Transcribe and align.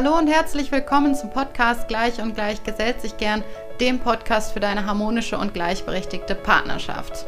Hallo 0.00 0.16
und 0.16 0.28
herzlich 0.28 0.70
willkommen 0.70 1.16
zum 1.16 1.30
Podcast 1.30 1.88
Gleich 1.88 2.22
und 2.22 2.36
Gleich 2.36 2.62
gesellt 2.62 3.00
sich 3.00 3.16
gern, 3.16 3.42
dem 3.80 3.98
Podcast 3.98 4.52
für 4.52 4.60
deine 4.60 4.86
harmonische 4.86 5.36
und 5.36 5.54
gleichberechtigte 5.54 6.36
Partnerschaft. 6.36 7.26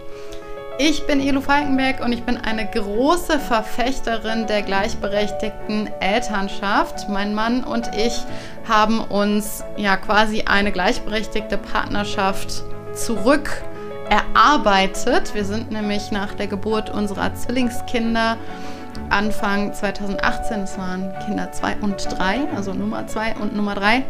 Ich 0.79 1.05
bin 1.05 1.19
Elu 1.19 1.41
Falkenberg 1.41 2.01
und 2.01 2.13
ich 2.13 2.23
bin 2.23 2.37
eine 2.37 2.71
große 2.71 3.41
Verfechterin 3.41 4.47
der 4.47 4.63
gleichberechtigten 4.63 5.91
Elternschaft. 5.99 7.09
Mein 7.09 7.35
Mann 7.35 7.65
und 7.65 7.91
ich 7.97 8.23
haben 8.69 9.01
uns 9.01 9.65
ja 9.77 9.97
quasi 9.97 10.43
eine 10.43 10.71
gleichberechtigte 10.71 11.59
Partnerschaft 11.59 12.63
zurück 12.95 13.65
erarbeitet. 14.11 15.35
Wir 15.35 15.45
sind 15.45 15.73
nämlich 15.73 16.13
nach 16.13 16.35
der 16.35 16.47
Geburt 16.47 16.89
unserer 16.89 17.35
Zwillingskinder 17.35 18.37
Anfang 19.11 19.73
2018, 19.73 20.61
es 20.61 20.79
waren 20.79 21.13
Kinder 21.27 21.53
2 21.53 21.77
und 21.83 22.07
3, 22.19 22.49
also 22.57 22.73
Nummer 22.73 23.07
2 23.07 23.37
und 23.37 23.55
Nummer 23.55 23.75
3, 23.75 24.05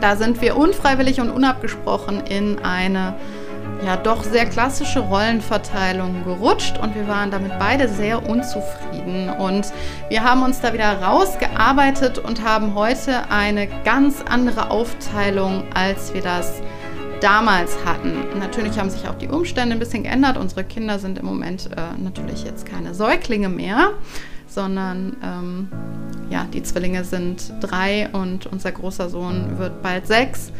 da 0.00 0.16
sind 0.16 0.40
wir 0.40 0.56
unfreiwillig 0.56 1.20
und 1.20 1.30
unabgesprochen 1.30 2.20
in 2.26 2.58
eine 2.60 3.14
ja 3.84 3.96
doch 3.96 4.24
sehr 4.24 4.46
klassische 4.46 5.00
Rollenverteilung 5.00 6.24
gerutscht 6.24 6.78
und 6.78 6.94
wir 6.94 7.06
waren 7.08 7.30
damit 7.30 7.58
beide 7.58 7.88
sehr 7.88 8.28
unzufrieden. 8.28 9.30
Und 9.30 9.72
wir 10.08 10.24
haben 10.24 10.42
uns 10.42 10.60
da 10.60 10.72
wieder 10.72 11.00
rausgearbeitet 11.00 12.18
und 12.18 12.44
haben 12.44 12.74
heute 12.74 13.30
eine 13.30 13.68
ganz 13.84 14.22
andere 14.28 14.70
Aufteilung, 14.70 15.64
als 15.74 16.12
wir 16.12 16.22
das 16.22 16.60
damals 17.20 17.76
hatten. 17.84 18.14
Natürlich 18.38 18.78
haben 18.78 18.90
sich 18.90 19.08
auch 19.08 19.14
die 19.14 19.28
Umstände 19.28 19.74
ein 19.74 19.78
bisschen 19.78 20.02
geändert. 20.02 20.36
Unsere 20.36 20.64
Kinder 20.64 20.98
sind 20.98 21.18
im 21.18 21.26
Moment 21.26 21.70
äh, 21.76 22.00
natürlich 22.02 22.44
jetzt 22.44 22.66
keine 22.66 22.94
Säuglinge 22.94 23.48
mehr, 23.48 23.92
sondern 24.46 25.16
ähm, 25.22 25.68
ja, 26.30 26.46
die 26.52 26.62
Zwillinge 26.62 27.04
sind 27.04 27.52
drei 27.60 28.08
und 28.12 28.46
unser 28.46 28.72
großer 28.72 29.08
Sohn 29.08 29.58
wird 29.58 29.82
bald 29.82 30.06
sechs. 30.06 30.52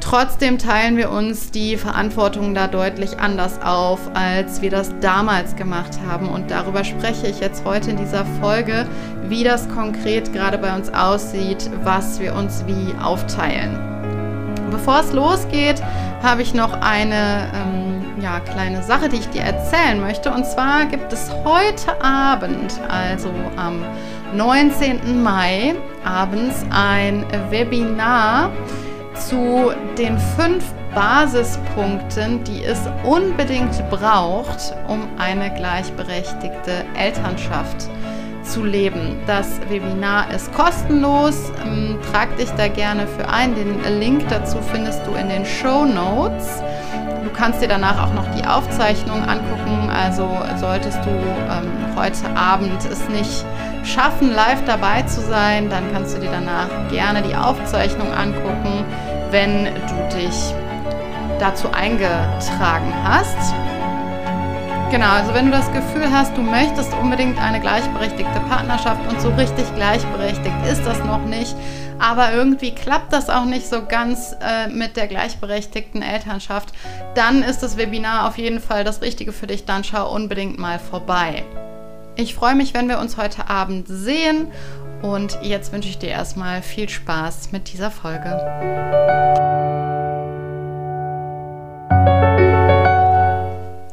Trotzdem 0.00 0.58
teilen 0.58 0.98
wir 0.98 1.10
uns 1.10 1.50
die 1.50 1.78
Verantwortung 1.78 2.54
da 2.54 2.68
deutlich 2.68 3.18
anders 3.18 3.60
auf, 3.62 4.00
als 4.12 4.60
wir 4.60 4.68
das 4.68 4.92
damals 5.00 5.56
gemacht 5.56 5.98
haben. 6.06 6.28
Und 6.28 6.50
darüber 6.50 6.84
spreche 6.84 7.26
ich 7.26 7.40
jetzt 7.40 7.64
heute 7.64 7.90
in 7.90 7.96
dieser 7.96 8.26
Folge, 8.40 8.86
wie 9.28 9.44
das 9.44 9.66
konkret 9.70 10.32
gerade 10.34 10.58
bei 10.58 10.76
uns 10.76 10.92
aussieht, 10.92 11.70
was 11.84 12.20
wir 12.20 12.34
uns 12.34 12.64
wie 12.66 12.94
aufteilen. 13.02 13.93
Bevor 14.74 15.00
es 15.00 15.12
losgeht, 15.12 15.80
habe 16.20 16.42
ich 16.42 16.52
noch 16.52 16.72
eine 16.80 17.48
ähm, 17.54 18.02
ja, 18.20 18.40
kleine 18.40 18.82
Sache, 18.82 19.08
die 19.08 19.18
ich 19.18 19.28
dir 19.28 19.42
erzählen 19.42 20.00
möchte. 20.00 20.32
Und 20.32 20.44
zwar 20.44 20.86
gibt 20.86 21.12
es 21.12 21.30
heute 21.44 22.02
Abend, 22.02 22.80
also 22.88 23.30
am 23.56 23.84
19. 24.34 25.22
Mai 25.22 25.76
abends, 26.04 26.66
ein 26.70 27.24
Webinar 27.50 28.50
zu 29.14 29.70
den 29.96 30.18
fünf 30.36 30.64
Basispunkten, 30.92 32.42
die 32.42 32.64
es 32.64 32.80
unbedingt 33.04 33.78
braucht, 33.90 34.74
um 34.88 35.06
eine 35.18 35.54
gleichberechtigte 35.54 36.84
Elternschaft 36.96 37.82
zu 37.82 37.90
zu 38.44 38.64
leben. 38.64 39.20
Das 39.26 39.60
Webinar 39.68 40.30
ist 40.30 40.52
kostenlos. 40.52 41.50
Ähm, 41.64 41.98
trag 42.12 42.36
dich 42.36 42.50
da 42.50 42.68
gerne 42.68 43.06
für 43.06 43.28
ein. 43.28 43.54
Den 43.54 43.80
Link 43.98 44.28
dazu 44.28 44.58
findest 44.72 45.06
du 45.06 45.14
in 45.14 45.28
den 45.28 45.44
Show 45.44 45.84
Notes. 45.84 46.62
Du 47.24 47.30
kannst 47.30 47.62
dir 47.62 47.68
danach 47.68 48.06
auch 48.06 48.14
noch 48.14 48.26
die 48.36 48.46
Aufzeichnung 48.46 49.22
angucken. 49.22 49.90
Also 49.90 50.28
solltest 50.56 50.98
du 51.04 51.10
ähm, 51.10 51.96
heute 51.96 52.28
Abend 52.36 52.84
es 52.84 53.08
nicht 53.08 53.44
schaffen, 53.84 54.32
live 54.32 54.64
dabei 54.64 55.02
zu 55.02 55.20
sein, 55.20 55.68
dann 55.68 55.92
kannst 55.92 56.16
du 56.16 56.20
dir 56.20 56.30
danach 56.30 56.68
gerne 56.90 57.22
die 57.22 57.34
Aufzeichnung 57.34 58.12
angucken, 58.12 58.84
wenn 59.30 59.64
du 59.64 60.16
dich 60.16 60.54
dazu 61.38 61.70
eingetragen 61.72 62.92
hast. 63.04 63.54
Genau, 64.94 65.10
also 65.10 65.34
wenn 65.34 65.46
du 65.46 65.50
das 65.50 65.72
Gefühl 65.72 66.08
hast, 66.08 66.36
du 66.36 66.40
möchtest 66.40 66.94
unbedingt 66.94 67.36
eine 67.42 67.58
gleichberechtigte 67.58 68.38
Partnerschaft 68.48 69.00
und 69.10 69.20
so 69.20 69.28
richtig 69.30 69.64
gleichberechtigt 69.74 70.54
ist 70.70 70.86
das 70.86 71.00
noch 71.00 71.24
nicht, 71.24 71.56
aber 71.98 72.32
irgendwie 72.32 72.72
klappt 72.72 73.12
das 73.12 73.28
auch 73.28 73.44
nicht 73.44 73.66
so 73.66 73.86
ganz 73.86 74.36
äh, 74.40 74.68
mit 74.68 74.96
der 74.96 75.08
gleichberechtigten 75.08 76.00
Elternschaft, 76.00 76.72
dann 77.16 77.42
ist 77.42 77.64
das 77.64 77.76
Webinar 77.76 78.28
auf 78.28 78.38
jeden 78.38 78.60
Fall 78.60 78.84
das 78.84 79.02
Richtige 79.02 79.32
für 79.32 79.48
dich. 79.48 79.64
Dann 79.64 79.82
schau 79.82 80.14
unbedingt 80.14 80.60
mal 80.60 80.78
vorbei. 80.78 81.42
Ich 82.14 82.36
freue 82.36 82.54
mich, 82.54 82.72
wenn 82.72 82.88
wir 82.88 83.00
uns 83.00 83.16
heute 83.16 83.50
Abend 83.50 83.88
sehen 83.88 84.46
und 85.02 85.36
jetzt 85.42 85.72
wünsche 85.72 85.88
ich 85.88 85.98
dir 85.98 86.10
erstmal 86.10 86.62
viel 86.62 86.88
Spaß 86.88 87.50
mit 87.50 87.72
dieser 87.72 87.90
Folge. 87.90 88.30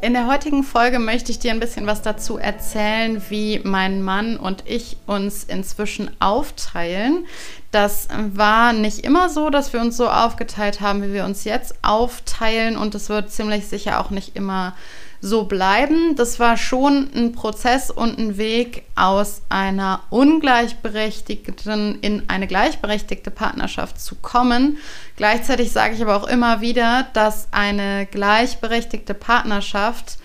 In 0.02 0.14
der 0.14 0.26
heutigen 0.26 0.64
Folge 0.64 0.98
möchte 0.98 1.32
ich 1.32 1.38
dir 1.38 1.52
ein 1.52 1.60
bisschen 1.60 1.86
was 1.86 2.02
dazu 2.02 2.40
erzählen, 2.40 3.22
wie 3.30 3.62
mein 3.64 4.02
Mann 4.02 4.36
und 4.36 4.64
ich 4.66 4.98
uns 5.06 5.44
inzwischen 5.44 6.10
aufteilen. 6.20 7.28
Das 7.70 8.08
war 8.34 8.74
nicht 8.74 9.06
immer 9.06 9.30
so, 9.30 9.52
dass 9.52 9.74
wir 9.74 9.80
uns 9.80 9.98
so 9.98 10.10
aufgeteilt 10.10 10.82
haben, 10.82 11.04
wie 11.04 11.14
wir 11.14 11.24
uns 11.24 11.44
jetzt 11.44 11.76
aufteilen 11.84 12.78
und 12.78 12.96
es 12.96 13.10
wird 13.10 13.32
ziemlich 13.32 13.68
sicher 13.68 14.02
auch 14.02 14.10
nicht 14.10 14.36
immer 14.36 14.76
so 15.22 15.44
bleiben. 15.44 16.16
Das 16.16 16.40
war 16.40 16.58
schon 16.58 17.10
ein 17.16 17.32
Prozess 17.32 17.92
und 17.92 18.18
ein 18.18 18.38
Weg 18.38 18.84
aus 18.96 19.44
einer 19.50 20.02
ungleichberechtigten 20.10 22.00
in 22.02 22.24
eine 22.28 22.48
gleichberechtigte 22.48 23.30
Partnerschaft 23.30 24.02
zu 24.02 24.16
kommen. 24.16 24.78
Gleichzeitig 25.16 25.72
sage 25.72 25.94
ich 25.94 26.02
aber 26.02 26.16
auch 26.16 26.28
immer 26.28 26.62
wieder, 26.62 27.08
dass 27.14 27.48
eine 27.52 28.08
gleichberechtigte 28.08 29.14
Partnerschaft 29.14 30.18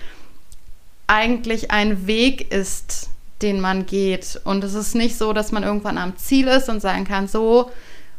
eigentlich 1.06 1.70
ein 1.70 2.06
Weg 2.06 2.50
ist, 2.52 3.10
den 3.42 3.60
man 3.60 3.84
geht. 3.84 4.40
Und 4.44 4.64
es 4.64 4.74
ist 4.74 4.94
nicht 4.94 5.18
so, 5.18 5.34
dass 5.34 5.52
man 5.52 5.62
irgendwann 5.62 5.98
am 5.98 6.16
Ziel 6.16 6.48
ist 6.48 6.70
und 6.70 6.80
sagen 6.80 7.04
kann, 7.04 7.28
so, 7.28 7.70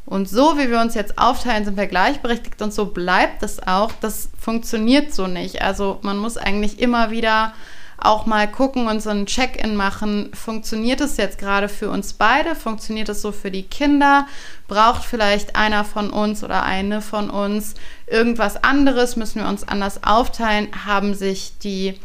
und 0.08 0.30
so 0.30 0.58
wie 0.58 0.72
wir 0.72 0.80
uns 0.80 0.96
jetzt 0.96 1.20
aufteilen, 1.20 1.66
sind 1.66 1.76
wir 1.76 1.86
gleichberechtigt 1.86 2.62
und 2.62 2.74
so 2.74 2.86
bleibt 2.86 3.44
es 3.44 3.62
auch. 3.68 3.92
Das 4.00 4.30
funktioniert 4.40 5.14
so 5.14 5.28
nicht. 5.28 5.62
Also 5.62 6.00
man 6.02 6.18
muss 6.18 6.38
eigentlich 6.38 6.80
immer 6.80 7.12
wieder 7.12 7.54
auch 7.98 8.26
mal 8.26 8.50
gucken 8.50 8.88
und 8.88 9.02
so 9.02 9.10
einen 9.10 9.26
Check-in 9.26 9.76
machen. 9.76 10.32
Funktioniert 10.34 11.02
es 11.02 11.18
jetzt 11.18 11.38
gerade 11.38 11.68
für 11.68 11.90
uns 11.90 12.14
beide? 12.14 12.56
Funktioniert 12.56 13.10
es 13.10 13.22
so 13.22 13.34
für 13.34 13.52
die 13.52 13.64
Kinder? 13.64 14.28
Braucht 14.70 15.04
vielleicht 15.04 15.58
einer 15.58 15.84
von 15.84 16.10
uns 16.10 16.42
oder 16.42 16.64
eine 16.64 17.02
von 17.02 17.30
uns 17.30 17.74
irgendwas 18.06 18.64
anderes? 18.64 19.18
Müssen 19.18 19.42
wir 19.42 19.50
uns 19.50 19.68
anders 19.68 20.06
aufteilen? 20.06 20.70
Haben 20.86 21.16
sich 21.16 21.58
die 21.62 22.00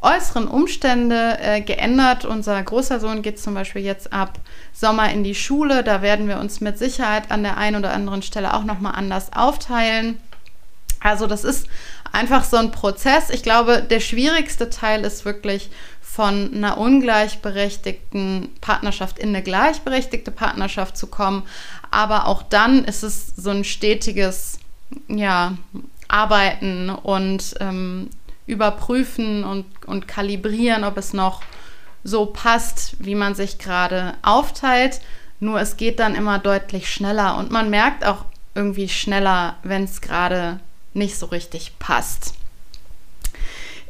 äußeren 0.00 0.46
Umstände 0.46 1.38
äh, 1.40 1.60
geändert. 1.60 2.24
Unser 2.24 2.62
großer 2.62 3.00
Sohn 3.00 3.22
geht 3.22 3.40
zum 3.40 3.54
Beispiel 3.54 3.82
jetzt 3.82 4.12
ab 4.12 4.38
Sommer 4.78 5.10
in 5.12 5.24
die 5.24 5.34
Schule. 5.34 5.82
Da 5.82 6.02
werden 6.02 6.28
wir 6.28 6.38
uns 6.38 6.60
mit 6.60 6.78
Sicherheit 6.78 7.30
an 7.30 7.42
der 7.42 7.56
einen 7.56 7.76
oder 7.76 7.92
anderen 7.92 8.22
Stelle 8.22 8.54
auch 8.54 8.64
nochmal 8.64 8.94
anders 8.94 9.32
aufteilen. 9.32 10.18
Also 11.00 11.26
das 11.26 11.44
ist 11.44 11.66
einfach 12.12 12.44
so 12.44 12.56
ein 12.56 12.70
Prozess. 12.70 13.30
Ich 13.30 13.42
glaube, 13.42 13.82
der 13.82 14.00
schwierigste 14.00 14.70
Teil 14.70 15.04
ist 15.04 15.24
wirklich 15.24 15.70
von 16.00 16.52
einer 16.54 16.78
ungleichberechtigten 16.78 18.50
Partnerschaft 18.60 19.18
in 19.18 19.30
eine 19.30 19.42
gleichberechtigte 19.42 20.30
Partnerschaft 20.30 20.96
zu 20.96 21.06
kommen. 21.06 21.42
Aber 21.90 22.26
auch 22.26 22.42
dann 22.42 22.84
ist 22.84 23.02
es 23.02 23.34
so 23.36 23.50
ein 23.50 23.64
stetiges, 23.64 24.58
ja, 25.08 25.56
Arbeiten 26.08 26.88
und 26.88 27.54
ähm, 27.60 28.08
überprüfen 28.46 29.44
und, 29.44 29.66
und 29.86 30.08
kalibrieren, 30.08 30.84
ob 30.84 30.96
es 30.96 31.12
noch 31.12 31.42
so 32.04 32.26
passt, 32.26 32.96
wie 32.98 33.14
man 33.14 33.34
sich 33.34 33.58
gerade 33.58 34.14
aufteilt. 34.22 35.00
Nur 35.40 35.60
es 35.60 35.76
geht 35.76 36.00
dann 36.00 36.14
immer 36.14 36.38
deutlich 36.38 36.92
schneller 36.92 37.36
und 37.36 37.50
man 37.50 37.70
merkt 37.70 38.04
auch 38.04 38.24
irgendwie 38.54 38.88
schneller, 38.88 39.56
wenn 39.62 39.84
es 39.84 40.00
gerade 40.00 40.58
nicht 40.94 41.16
so 41.16 41.26
richtig 41.26 41.78
passt. 41.78 42.34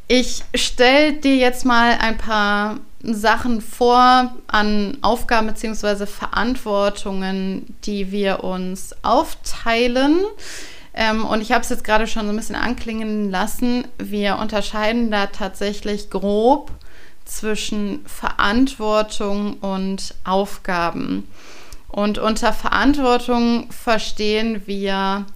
Ich 0.09 0.43
stelle 0.55 1.15
dir 1.15 1.37
jetzt 1.37 1.65
mal 1.65 1.99
ein 2.01 2.17
paar 2.17 2.81
Sachen 3.03 3.61
vor 3.61 4.35
an 4.47 4.99
Aufgaben 5.03 5.47
bzw. 5.47 6.07
Verantwortungen, 6.07 7.77
die 7.85 8.11
wir 8.11 8.43
uns 8.43 8.95
aufteilen. 9.03 10.25
Ähm, 10.95 11.25
und 11.25 11.41
ich 11.41 11.53
habe 11.53 11.63
es 11.63 11.69
jetzt 11.69 11.85
gerade 11.85 12.07
schon 12.07 12.25
so 12.25 12.33
ein 12.33 12.37
bisschen 12.37 12.57
anklingen 12.57 13.31
lassen. 13.31 13.87
Wir 13.99 14.39
unterscheiden 14.39 15.11
da 15.11 15.27
tatsächlich 15.27 16.11
grob 16.11 16.73
zwischen 17.29 18.05
Verantwortung 18.07 19.55
und 19.55 20.15
Aufgaben. 20.25 21.29
Und 21.89 22.19
unter 22.19 22.53
Verantwortung 22.53 23.71
verstehen 23.71 24.63
wir, 24.67 25.27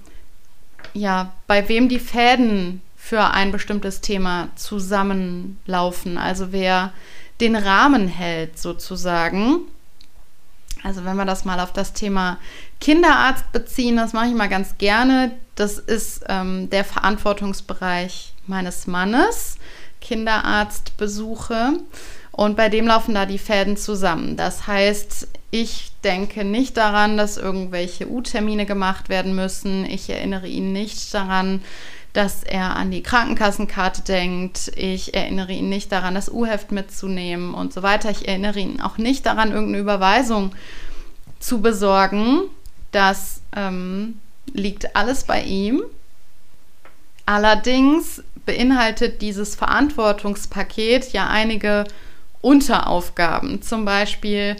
ja, 0.95 1.33
bei 1.47 1.69
wem 1.69 1.89
die 1.89 1.99
Fäden 1.99 2.83
für 2.97 3.33
ein 3.33 3.53
bestimmtes 3.53 4.01
Thema 4.01 4.49
zusammenlaufen. 4.55 6.19
Also 6.19 6.53
wer 6.53 6.93
den 7.41 7.57
Rahmen 7.57 8.07
hält 8.09 8.59
sozusagen. 8.59 9.63
Also 10.83 11.05
wenn 11.05 11.17
wir 11.17 11.25
das 11.25 11.45
mal 11.45 11.61
auf 11.61 11.73
das 11.73 11.93
Thema 11.93 12.39
Kinderarzt 12.81 13.51
beziehen, 13.53 13.97
das 13.97 14.13
mache 14.13 14.29
ich 14.29 14.35
mal 14.35 14.49
ganz 14.49 14.79
gerne. 14.79 15.33
Das 15.55 15.79
ist 15.79 16.25
ähm, 16.29 16.71
der 16.71 16.85
Verantwortungsbereich 16.85 18.35
meines 18.47 18.87
Mannes, 18.87 19.59
Kinderarztbesuche. 20.03 21.79
Und 22.33 22.57
bei 22.57 22.69
dem 22.69 22.87
laufen 22.87 23.15
da 23.15 23.25
die 23.25 23.39
Fäden 23.39 23.77
zusammen. 23.77 24.37
Das 24.37 24.67
heißt, 24.67 25.29
ich 25.51 25.93
denke 26.03 26.45
nicht 26.45 26.77
daran, 26.77 27.17
dass 27.17 27.37
irgendwelche 27.37 28.09
U-Termine 28.09 28.67
gemacht 28.67 29.09
werden 29.09 29.35
müssen. 29.35 29.85
Ich 29.85 30.09
erinnere 30.09 30.49
ihn 30.49 30.73
nicht 30.73 31.13
daran, 31.13 31.63
dass 32.15 32.43
er 32.43 32.77
an 32.77 32.91
die 32.91 33.03
Krankenkassenkarte 33.03 34.03
denkt. 34.03 34.73
Ich 34.77 35.15
erinnere 35.15 35.53
ihn 35.53 35.69
nicht 35.69 35.93
daran, 35.93 36.15
das 36.15 36.31
U-Heft 36.31 36.73
mitzunehmen 36.73 37.55
und 37.55 37.73
so 37.73 37.83
weiter. 37.83 38.11
Ich 38.11 38.29
erinnere 38.29 38.59
ihn 38.59 38.81
auch 38.81 38.99
nicht 38.99 39.27
daran, 39.27 39.53
irgendeine 39.53 39.83
Überweisung 39.83 40.55
zu 41.39 41.61
besorgen. 41.61 42.43
Das 42.91 43.43
ähm, 43.55 44.19
liegt 44.53 44.97
alles 44.97 45.25
bei 45.25 45.43
ihm. 45.43 45.83
Allerdings 47.25 48.23
beinhaltet 48.45 49.23
dieses 49.23 49.55
Verantwortungspaket 49.55 51.13
ja 51.13 51.29
einige 51.29 51.85
Unteraufgaben, 52.41 53.63
zum 53.63 53.85
Beispiel 53.85 54.57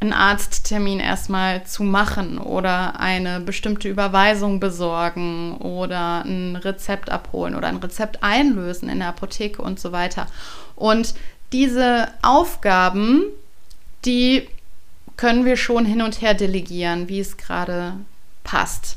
einen 0.00 0.12
Arzttermin 0.14 0.98
erstmal 0.98 1.64
zu 1.64 1.82
machen 1.82 2.38
oder 2.38 2.98
eine 2.98 3.38
bestimmte 3.40 3.88
Überweisung 3.88 4.58
besorgen 4.58 5.58
oder 5.58 6.24
ein 6.24 6.56
Rezept 6.56 7.10
abholen 7.10 7.54
oder 7.54 7.68
ein 7.68 7.76
Rezept 7.76 8.22
einlösen 8.22 8.88
in 8.88 9.00
der 9.00 9.08
Apotheke 9.08 9.60
und 9.60 9.78
so 9.78 9.92
weiter. 9.92 10.26
Und 10.74 11.14
diese 11.52 12.08
Aufgaben, 12.22 13.24
die 14.06 14.48
können 15.18 15.44
wir 15.44 15.58
schon 15.58 15.84
hin 15.84 16.00
und 16.00 16.22
her 16.22 16.32
delegieren, 16.32 17.08
wie 17.08 17.20
es 17.20 17.36
gerade 17.36 17.92
passt. 18.42 18.96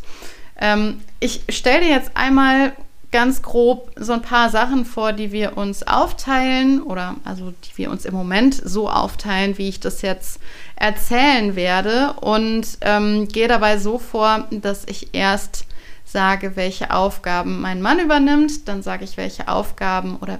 Ähm, 0.58 1.02
ich 1.20 1.42
stelle 1.50 1.82
dir 1.82 1.90
jetzt 1.90 2.12
einmal 2.16 2.72
ganz 3.14 3.44
grob 3.44 3.92
so 3.96 4.12
ein 4.12 4.24
paar 4.24 4.50
Sachen 4.50 4.84
vor, 4.86 5.14
die 5.14 5.32
wir 5.32 5.56
uns 5.56 5.88
aufteilen 5.88 6.82
oder 6.82 7.16
also 7.24 7.54
die 7.64 7.78
wir 7.78 7.92
uns 7.92 8.06
im 8.06 8.14
Moment 8.14 8.56
so 8.56 8.90
aufteilen, 8.90 9.58
wie 9.58 9.70
ich 9.70 9.80
das 9.80 10.02
jetzt 10.02 10.42
erzählen 10.76 11.56
werde 11.56 12.14
und 12.20 12.68
ähm, 12.82 13.28
gehe 13.30 13.48
dabei 13.48 13.78
so 13.78 14.00
vor, 14.00 14.48
dass 14.50 14.84
ich 14.86 15.14
erst 15.14 15.66
sage, 16.04 16.56
welche 16.56 16.92
Aufgaben 16.92 17.62
mein 17.62 17.82
Mann 17.82 18.00
übernimmt, 18.00 18.68
dann 18.68 18.82
sage 18.82 19.04
ich, 19.04 19.16
welche 19.16 19.48
Aufgaben 19.48 20.18
oder 20.18 20.40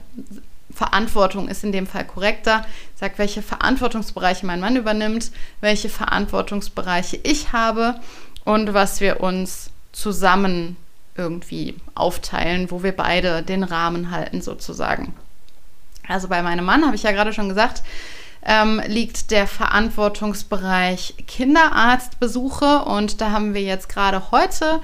Verantwortung 0.74 1.50
ist 1.50 1.64
in 1.64 1.72
dem 1.72 1.86
Fall 1.86 2.06
korrekter. 2.06 2.66
Sage, 2.96 3.14
welche 3.18 3.44
Verantwortungsbereiche 3.44 4.48
mein 4.48 4.60
Mann 4.60 4.76
übernimmt, 4.76 5.32
welche 5.62 5.90
Verantwortungsbereiche 5.90 7.20
ich 7.22 7.54
habe 7.54 7.96
und 8.44 8.74
was 8.74 9.00
wir 9.00 9.22
uns 9.22 9.70
zusammen 9.92 10.76
irgendwie 11.16 11.76
aufteilen, 11.96 12.72
wo 12.72 12.84
wir 12.84 12.92
beide 12.92 13.44
den 13.44 13.64
Rahmen 13.64 14.12
halten 14.12 14.42
sozusagen. 14.42 15.14
Also 16.08 16.28
bei 16.28 16.42
meinem 16.42 16.66
Mann, 16.66 16.86
habe 16.86 16.96
ich 16.96 17.04
ja 17.04 17.12
gerade 17.12 17.34
schon 17.34 17.50
gesagt, 17.50 17.84
ähm, 18.46 18.82
liegt 18.88 19.32
der 19.32 19.48
Verantwortungsbereich 19.48 21.16
Kinderarztbesuche 21.28 22.84
und 22.84 23.22
da 23.22 23.32
haben 23.32 23.54
wir 23.54 23.62
jetzt 23.62 23.88
gerade 23.88 24.32
heute 24.32 24.82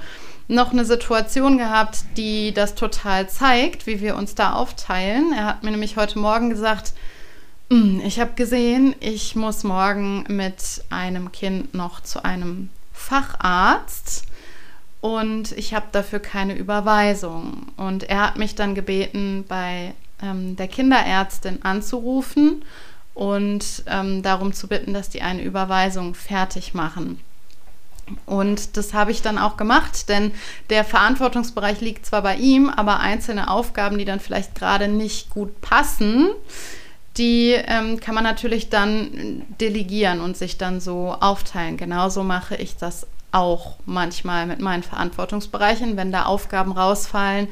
noch 0.48 0.72
eine 0.72 0.84
Situation 0.84 1.58
gehabt, 1.58 1.98
die 2.16 2.52
das 2.52 2.74
total 2.74 3.28
zeigt, 3.28 3.86
wie 3.86 4.00
wir 4.00 4.16
uns 4.16 4.34
da 4.34 4.54
aufteilen. 4.54 5.32
Er 5.32 5.46
hat 5.46 5.62
mir 5.62 5.70
nämlich 5.70 5.96
heute 5.96 6.18
Morgen 6.18 6.50
gesagt, 6.50 6.92
hm, 7.70 8.00
ich 8.04 8.18
habe 8.18 8.32
gesehen, 8.32 8.96
ich 8.98 9.36
muss 9.36 9.62
morgen 9.62 10.24
mit 10.28 10.82
einem 10.90 11.30
Kind 11.30 11.74
noch 11.74 12.00
zu 12.00 12.24
einem 12.24 12.70
Facharzt 12.92 14.24
und 15.00 15.52
ich 15.52 15.74
habe 15.74 15.86
dafür 15.92 16.18
keine 16.18 16.54
Überweisung. 16.54 17.68
Und 17.76 18.04
er 18.04 18.26
hat 18.26 18.36
mich 18.36 18.54
dann 18.54 18.74
gebeten, 18.74 19.44
bei 19.48 19.94
ähm, 20.22 20.56
der 20.56 20.68
Kinderärztin 20.68 21.64
anzurufen 21.64 22.64
und 23.14 23.82
ähm, 23.86 24.22
darum 24.22 24.52
zu 24.52 24.68
bitten, 24.68 24.92
dass 24.94 25.08
die 25.08 25.22
eine 25.22 25.42
Überweisung 25.42 26.14
fertig 26.14 26.74
machen. 26.74 27.20
Und 28.26 28.76
das 28.76 28.92
habe 28.92 29.12
ich 29.12 29.22
dann 29.22 29.38
auch 29.38 29.56
gemacht, 29.56 30.08
denn 30.08 30.32
der 30.68 30.84
Verantwortungsbereich 30.84 31.80
liegt 31.80 32.06
zwar 32.06 32.22
bei 32.22 32.36
ihm, 32.36 32.68
aber 32.68 32.98
einzelne 32.98 33.48
Aufgaben, 33.48 33.98
die 33.98 34.04
dann 34.04 34.20
vielleicht 34.20 34.54
gerade 34.56 34.88
nicht 34.88 35.30
gut 35.30 35.60
passen, 35.60 36.28
die 37.16 37.52
ähm, 37.52 38.00
kann 38.00 38.14
man 38.14 38.24
natürlich 38.24 38.68
dann 38.68 39.44
delegieren 39.60 40.20
und 40.20 40.36
sich 40.36 40.58
dann 40.58 40.80
so 40.80 41.16
aufteilen. 41.20 41.76
Genauso 41.76 42.24
mache 42.24 42.56
ich 42.56 42.76
das 42.76 43.06
auch 43.32 43.76
manchmal 43.86 44.46
mit 44.46 44.60
meinen 44.60 44.82
Verantwortungsbereichen, 44.82 45.96
wenn 45.96 46.12
da 46.12 46.24
Aufgaben 46.24 46.72
rausfallen, 46.72 47.48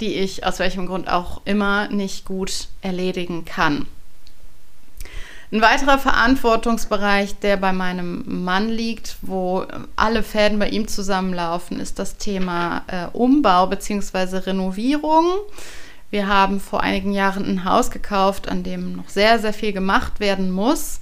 die 0.00 0.14
ich 0.14 0.46
aus 0.46 0.58
welchem 0.58 0.86
Grund 0.86 1.08
auch 1.08 1.40
immer 1.44 1.88
nicht 1.88 2.24
gut 2.24 2.68
erledigen 2.82 3.44
kann. 3.44 3.86
Ein 5.50 5.62
weiterer 5.62 5.98
Verantwortungsbereich, 5.98 7.38
der 7.38 7.56
bei 7.56 7.72
meinem 7.72 8.44
Mann 8.44 8.68
liegt, 8.68 9.16
wo 9.22 9.64
alle 9.96 10.22
Fäden 10.22 10.58
bei 10.58 10.68
ihm 10.68 10.88
zusammenlaufen, 10.88 11.80
ist 11.80 11.98
das 11.98 12.18
Thema 12.18 12.82
äh, 12.86 13.06
Umbau 13.16 13.66
bzw. 13.66 14.38
Renovierung. 14.38 15.24
Wir 16.10 16.28
haben 16.28 16.60
vor 16.60 16.82
einigen 16.82 17.12
Jahren 17.12 17.46
ein 17.46 17.64
Haus 17.64 17.90
gekauft, 17.90 18.48
an 18.48 18.62
dem 18.62 18.96
noch 18.96 19.08
sehr, 19.08 19.38
sehr 19.38 19.54
viel 19.54 19.72
gemacht 19.72 20.20
werden 20.20 20.50
muss. 20.50 21.00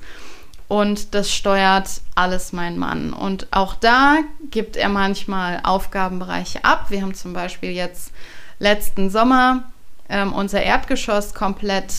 Und 0.69 1.15
das 1.15 1.33
steuert 1.33 1.89
alles 2.15 2.53
mein 2.53 2.77
Mann. 2.77 3.13
Und 3.13 3.47
auch 3.53 3.75
da 3.75 4.19
gibt 4.51 4.77
er 4.77 4.89
manchmal 4.89 5.61
Aufgabenbereiche 5.63 6.65
ab. 6.65 6.87
Wir 6.89 7.03
haben 7.03 7.15
zum 7.15 7.33
Beispiel 7.33 7.71
jetzt 7.71 8.13
letzten 8.59 9.11
Sommer 9.11 9.65
ähm, 10.09 10.33
unser 10.33 10.63
Erdgeschoss 10.63 11.35
komplett 11.35 11.93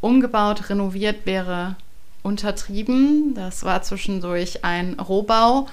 umgebaut, 0.00 0.70
renoviert 0.70 1.26
wäre 1.26 1.76
untertrieben. 2.22 3.34
Das 3.34 3.64
war 3.64 3.82
zwischendurch 3.82 4.64
ein 4.64 4.98
Rohbau. 5.00 5.66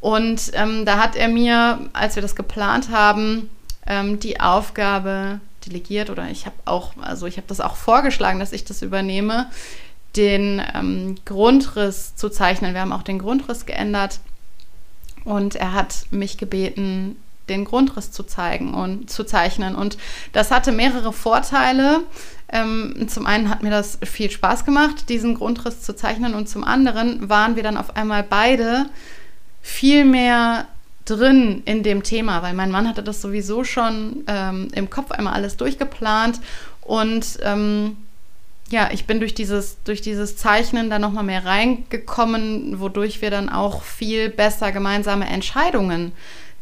Und 0.00 0.50
ähm, 0.52 0.84
da 0.84 0.98
hat 0.98 1.16
er 1.16 1.28
mir, 1.28 1.78
als 1.92 2.14
wir 2.14 2.22
das 2.22 2.36
geplant 2.36 2.90
haben, 2.90 3.48
ähm, 3.86 4.20
die 4.20 4.40
Aufgabe 4.40 5.40
delegiert 5.66 6.10
oder 6.10 6.28
ich 6.28 6.44
habe 6.44 6.56
auch, 6.66 6.92
also 7.00 7.26
ich 7.26 7.38
habe 7.38 7.46
das 7.46 7.60
auch 7.60 7.76
vorgeschlagen, 7.76 8.38
dass 8.38 8.52
ich 8.52 8.64
das 8.64 8.82
übernehme, 8.82 9.50
den 10.16 10.62
ähm, 10.74 11.16
Grundriss 11.24 12.14
zu 12.16 12.28
zeichnen. 12.28 12.74
Wir 12.74 12.80
haben 12.80 12.92
auch 12.92 13.02
den 13.02 13.18
Grundriss 13.18 13.66
geändert 13.66 14.20
und 15.24 15.56
er 15.56 15.72
hat 15.72 16.06
mich 16.10 16.38
gebeten, 16.38 17.16
den 17.48 17.64
Grundriss 17.64 18.10
zu 18.10 18.22
zeigen 18.22 18.74
und 18.74 19.10
zu 19.10 19.24
zeichnen. 19.24 19.74
Und 19.74 19.98
das 20.32 20.50
hatte 20.50 20.72
mehrere 20.72 21.12
Vorteile. 21.12 22.00
Ähm, 22.48 23.06
zum 23.08 23.26
einen 23.26 23.48
hat 23.50 23.62
mir 23.62 23.70
das 23.70 23.98
viel 24.02 24.30
Spaß 24.30 24.64
gemacht, 24.64 25.08
diesen 25.08 25.34
Grundriss 25.34 25.82
zu 25.82 25.94
zeichnen, 25.96 26.34
und 26.34 26.48
zum 26.48 26.64
anderen 26.64 27.28
waren 27.28 27.56
wir 27.56 27.62
dann 27.62 27.76
auf 27.76 27.96
einmal 27.96 28.22
beide 28.22 28.86
viel 29.60 30.04
mehr 30.04 30.66
drin 31.04 31.62
in 31.64 31.82
dem 31.82 32.02
Thema, 32.02 32.42
weil 32.42 32.54
mein 32.54 32.70
Mann 32.70 32.88
hatte 32.88 33.02
das 33.02 33.20
sowieso 33.20 33.64
schon 33.64 34.24
ähm, 34.26 34.68
im 34.72 34.88
Kopf 34.88 35.10
einmal 35.10 35.34
alles 35.34 35.56
durchgeplant 35.56 36.40
und 36.80 37.38
ähm, 37.42 37.96
ja, 38.70 38.90
ich 38.92 39.06
bin 39.06 39.20
durch 39.20 39.34
dieses, 39.34 39.82
durch 39.84 40.00
dieses 40.00 40.36
Zeichnen 40.36 40.90
da 40.90 40.98
nochmal 40.98 41.24
mehr 41.24 41.44
reingekommen, 41.44 42.80
wodurch 42.80 43.20
wir 43.20 43.30
dann 43.30 43.48
auch 43.48 43.82
viel 43.82 44.30
besser 44.30 44.72
gemeinsame 44.72 45.26
Entscheidungen 45.26 46.12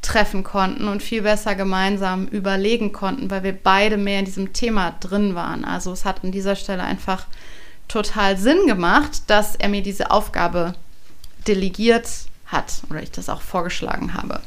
treffen 0.02 0.42
konnten 0.42 0.88
und 0.88 1.02
viel 1.02 1.23
besser 1.23 1.54
gemeinsam 1.54 2.26
überlegen 2.26 2.92
konnten, 2.92 3.30
weil 3.30 3.44
wir 3.44 3.52
beide 3.52 3.97
mehr 3.97 4.18
in 4.18 4.25
diesem 4.25 4.52
Thema 4.52 4.97
drin 4.99 5.37
waren. 5.37 5.64
Also 5.64 5.92
es 5.92 6.04
hat 6.04 6.25
an 6.25 6.32
dieser 6.32 6.56
Stelle 6.56 6.82
einfach 6.82 7.26
total 7.87 8.37
Sinn 8.37 8.66
gemacht, 8.66 9.23
dass 9.28 9.54
er 9.54 9.68
mir 9.68 9.82
diese 9.82 10.11
Aufgabe 10.11 10.75
delegiert 11.47 12.09
hat 12.47 12.82
oder 12.90 13.02
ich 13.02 13.12
das 13.12 13.28
auch 13.28 13.42
vorgeschlagen 13.42 14.14
habe. 14.14 14.40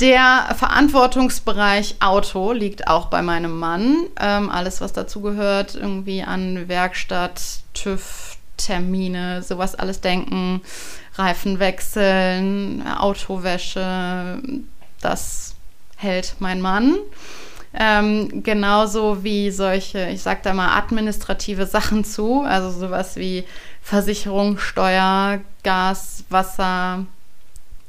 Der 0.00 0.54
Verantwortungsbereich 0.58 1.96
Auto 2.00 2.52
liegt 2.52 2.86
auch 2.86 3.06
bei 3.06 3.22
meinem 3.22 3.58
Mann. 3.58 4.08
Ähm, 4.20 4.50
alles, 4.50 4.82
was 4.82 4.92
dazugehört, 4.92 5.74
irgendwie 5.74 6.22
an 6.22 6.68
Werkstatt, 6.68 7.40
TÜV, 7.72 8.36
Termine, 8.58 9.42
sowas 9.42 9.74
alles 9.74 10.02
denken, 10.02 10.60
Reifen 11.14 11.58
wechseln, 11.60 12.86
Autowäsche, 12.86 14.38
das 15.00 15.54
hält 15.96 16.36
mein 16.40 16.60
Mann. 16.60 16.96
Ähm, 17.72 18.42
genauso 18.42 19.24
wie 19.24 19.50
solche, 19.50 20.08
ich 20.08 20.22
sag 20.22 20.42
da 20.42 20.52
mal, 20.52 20.76
administrative 20.76 21.66
Sachen 21.66 22.04
zu, 22.04 22.42
also 22.42 22.70
sowas 22.70 23.16
wie 23.16 23.44
Versicherung, 23.82 24.58
Steuer, 24.58 25.40
Gas, 25.62 26.24
Wasser, 26.28 27.06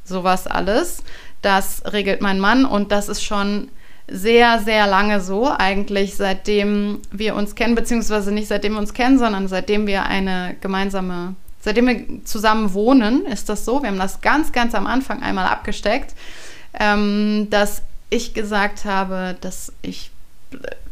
sowas 0.03 0.47
alles. 0.47 1.03
Das 1.41 1.83
regelt 1.91 2.21
mein 2.21 2.39
Mann 2.39 2.65
und 2.65 2.91
das 2.91 3.09
ist 3.09 3.23
schon 3.23 3.69
sehr, 4.09 4.59
sehr 4.59 4.87
lange 4.87 5.19
so, 5.19 5.49
eigentlich 5.49 6.15
seitdem 6.15 7.01
wir 7.11 7.35
uns 7.35 7.55
kennen, 7.55 7.75
beziehungsweise 7.75 8.31
nicht 8.31 8.47
seitdem 8.47 8.73
wir 8.73 8.79
uns 8.79 8.93
kennen, 8.93 9.19
sondern 9.19 9.47
seitdem 9.47 9.85
wir 9.85 10.03
eine 10.03 10.55
gemeinsame 10.61 11.35
seitdem 11.59 11.87
wir 11.87 12.23
zusammen 12.23 12.73
wohnen, 12.73 13.25
ist 13.25 13.49
das 13.49 13.65
so. 13.65 13.81
Wir 13.81 13.89
haben 13.89 13.99
das 13.99 14.21
ganz, 14.21 14.53
ganz 14.53 14.73
am 14.73 14.87
Anfang 14.87 15.21
einmal 15.21 15.47
abgesteckt, 15.47 16.15
ähm, 16.79 17.47
dass 17.49 17.81
ich 18.09 18.33
gesagt 18.33 18.85
habe, 18.85 19.35
dass 19.41 19.73
ich 19.81 20.11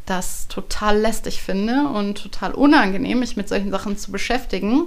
das 0.06 0.50
total 0.50 1.00
lästig 1.00 1.42
finde 1.42 1.88
und 1.88 2.22
total 2.22 2.54
unangenehm, 2.54 3.20
mich 3.20 3.38
mit 3.38 3.48
solchen 3.48 3.72
Sachen 3.72 3.98
zu 3.98 4.12
beschäftigen. 4.12 4.84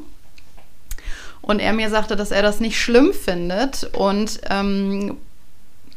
Und 1.41 1.61
er 1.61 1.73
mir 1.73 1.89
sagte, 1.89 2.17
dass 2.17 2.33
er 2.33 2.43
das 2.43 2.61
nicht 2.61 2.79
schlimm 2.79 3.15
findet. 3.15 3.85
Und 3.95 4.41
ähm, 4.51 5.17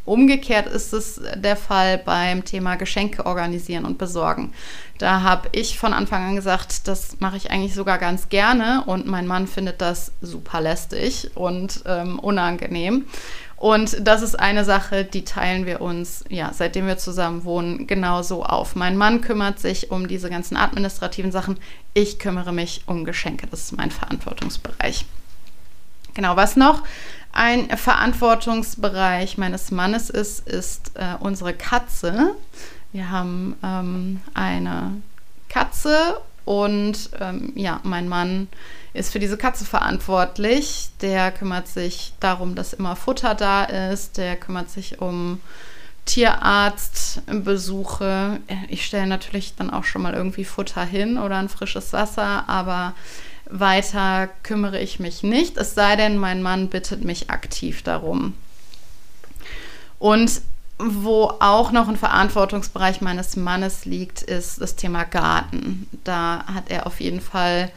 umgekehrt 0.05 0.67
ist 0.67 0.93
es 0.93 1.21
der 1.35 1.55
Fall 1.55 1.97
beim 1.97 2.43
Thema 2.45 2.75
Geschenke 2.75 3.25
organisieren 3.25 3.85
und 3.85 3.97
besorgen. 3.97 4.53
Da 4.97 5.21
habe 5.21 5.49
ich 5.51 5.79
von 5.79 5.93
Anfang 5.93 6.23
an 6.23 6.35
gesagt, 6.35 6.87
das 6.87 7.19
mache 7.19 7.37
ich 7.37 7.51
eigentlich 7.51 7.73
sogar 7.73 7.97
ganz 7.97 8.29
gerne. 8.29 8.83
Und 8.85 9.07
mein 9.07 9.27
Mann 9.27 9.47
findet 9.47 9.81
das 9.81 10.11
super 10.21 10.61
lästig 10.61 11.31
und 11.35 11.83
ähm, 11.85 12.19
unangenehm. 12.19 13.05
Und 13.61 14.07
das 14.07 14.23
ist 14.23 14.39
eine 14.39 14.65
Sache, 14.65 15.05
die 15.05 15.23
teilen 15.23 15.67
wir 15.67 15.81
uns, 15.81 16.23
ja, 16.29 16.51
seitdem 16.51 16.87
wir 16.87 16.97
zusammen 16.97 17.43
wohnen, 17.43 17.85
genauso 17.85 18.43
auf. 18.43 18.75
Mein 18.75 18.97
Mann 18.97 19.21
kümmert 19.21 19.59
sich 19.59 19.91
um 19.91 20.07
diese 20.07 20.31
ganzen 20.31 20.57
administrativen 20.57 21.31
Sachen. 21.31 21.59
Ich 21.93 22.17
kümmere 22.17 22.53
mich 22.53 22.81
um 22.87 23.05
Geschenke. 23.05 23.45
Das 23.45 23.61
ist 23.61 23.77
mein 23.77 23.91
Verantwortungsbereich. 23.91 25.05
Genau, 26.15 26.35
was 26.35 26.55
noch 26.55 26.83
ein 27.33 27.75
Verantwortungsbereich 27.77 29.37
meines 29.37 29.71
Mannes 29.71 30.09
ist, 30.09 30.47
ist 30.47 30.91
äh, 30.95 31.15
unsere 31.19 31.53
Katze. 31.53 32.35
Wir 32.91 33.09
haben 33.09 33.55
ähm, 33.63 34.21
eine 34.33 35.01
Katze 35.49 36.19
und 36.45 37.09
ähm, 37.19 37.53
ja, 37.55 37.79
mein 37.83 38.09
Mann 38.09 38.47
ist 38.93 39.11
für 39.11 39.19
diese 39.19 39.37
Katze 39.37 39.65
verantwortlich. 39.65 40.89
Der 41.01 41.31
kümmert 41.31 41.67
sich 41.67 42.13
darum, 42.19 42.55
dass 42.55 42.73
immer 42.73 42.95
Futter 42.95 43.35
da 43.35 43.63
ist. 43.63 44.17
Der 44.17 44.35
kümmert 44.35 44.69
sich 44.69 45.01
um 45.01 45.39
Tierarztbesuche. 46.05 48.39
Ich 48.67 48.85
stelle 48.85 49.07
natürlich 49.07 49.55
dann 49.55 49.69
auch 49.69 49.85
schon 49.85 50.01
mal 50.01 50.13
irgendwie 50.13 50.45
Futter 50.45 50.83
hin 50.83 51.17
oder 51.17 51.37
ein 51.37 51.47
frisches 51.47 51.93
Wasser, 51.93 52.49
aber 52.49 52.93
weiter 53.49 54.29
kümmere 54.43 54.79
ich 54.79 54.99
mich 54.99 55.23
nicht, 55.23 55.57
es 55.57 55.75
sei 55.75 55.95
denn, 55.95 56.17
mein 56.17 56.41
Mann 56.41 56.69
bittet 56.69 57.03
mich 57.03 57.29
aktiv 57.29 57.83
darum. 57.83 58.33
Und 59.99 60.41
wo 60.83 61.33
auch 61.39 61.71
noch 61.71 61.87
ein 61.87 61.97
Verantwortungsbereich 61.97 63.01
meines 63.01 63.35
Mannes 63.35 63.85
liegt, 63.85 64.23
ist 64.23 64.61
das 64.61 64.75
Thema 64.75 65.03
Garten. 65.03 65.87
Da 66.03 66.43
hat 66.51 66.69
er 66.69 66.87
auf 66.87 66.99
jeden 66.99 67.21
Fall 67.21 67.71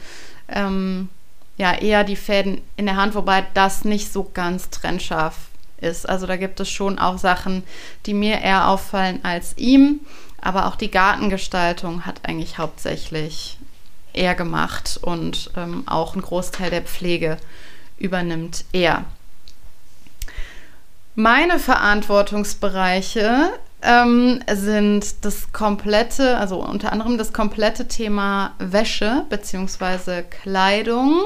ähm, 0.47 1.09
ja 1.57 1.73
eher 1.73 2.03
die 2.03 2.15
Fäden 2.15 2.61
in 2.77 2.87
der 2.87 2.95
Hand, 2.95 3.13
wobei 3.13 3.45
das 3.53 3.85
nicht 3.85 4.11
so 4.11 4.29
ganz 4.33 4.69
trennscharf 4.71 5.35
ist. 5.79 6.07
Also 6.09 6.25
da 6.25 6.35
gibt 6.35 6.59
es 6.59 6.69
schon 6.69 6.97
auch 6.97 7.17
Sachen, 7.17 7.63
die 8.05 8.13
mir 8.13 8.39
eher 8.41 8.67
auffallen 8.67 9.19
als 9.23 9.55
ihm. 9.57 9.99
Aber 10.41 10.67
auch 10.67 10.75
die 10.75 10.91
Gartengestaltung 10.91 12.05
hat 12.05 12.21
eigentlich 12.23 12.57
hauptsächlich 12.57 13.57
er 14.15 14.35
gemacht 14.35 14.99
und 15.01 15.51
ähm, 15.55 15.83
auch 15.87 16.15
ein 16.15 16.21
Großteil 16.21 16.69
der 16.69 16.81
Pflege 16.81 17.37
übernimmt 17.97 18.65
er. 18.71 19.05
Meine 21.15 21.59
Verantwortungsbereiche 21.59 23.53
ähm, 23.81 24.43
sind 24.51 25.23
das 25.23 25.51
komplette, 25.53 26.37
also 26.37 26.61
unter 26.61 26.91
anderem 26.91 27.17
das 27.17 27.31
komplette 27.31 27.87
Thema 27.87 28.53
Wäsche 28.59 29.25
bzw. 29.29 30.23
Kleidung, 30.23 31.21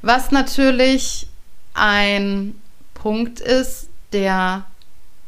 was 0.00 0.30
natürlich 0.30 1.26
ein 1.74 2.58
Punkt 2.94 3.40
ist, 3.40 3.88
der 4.12 4.64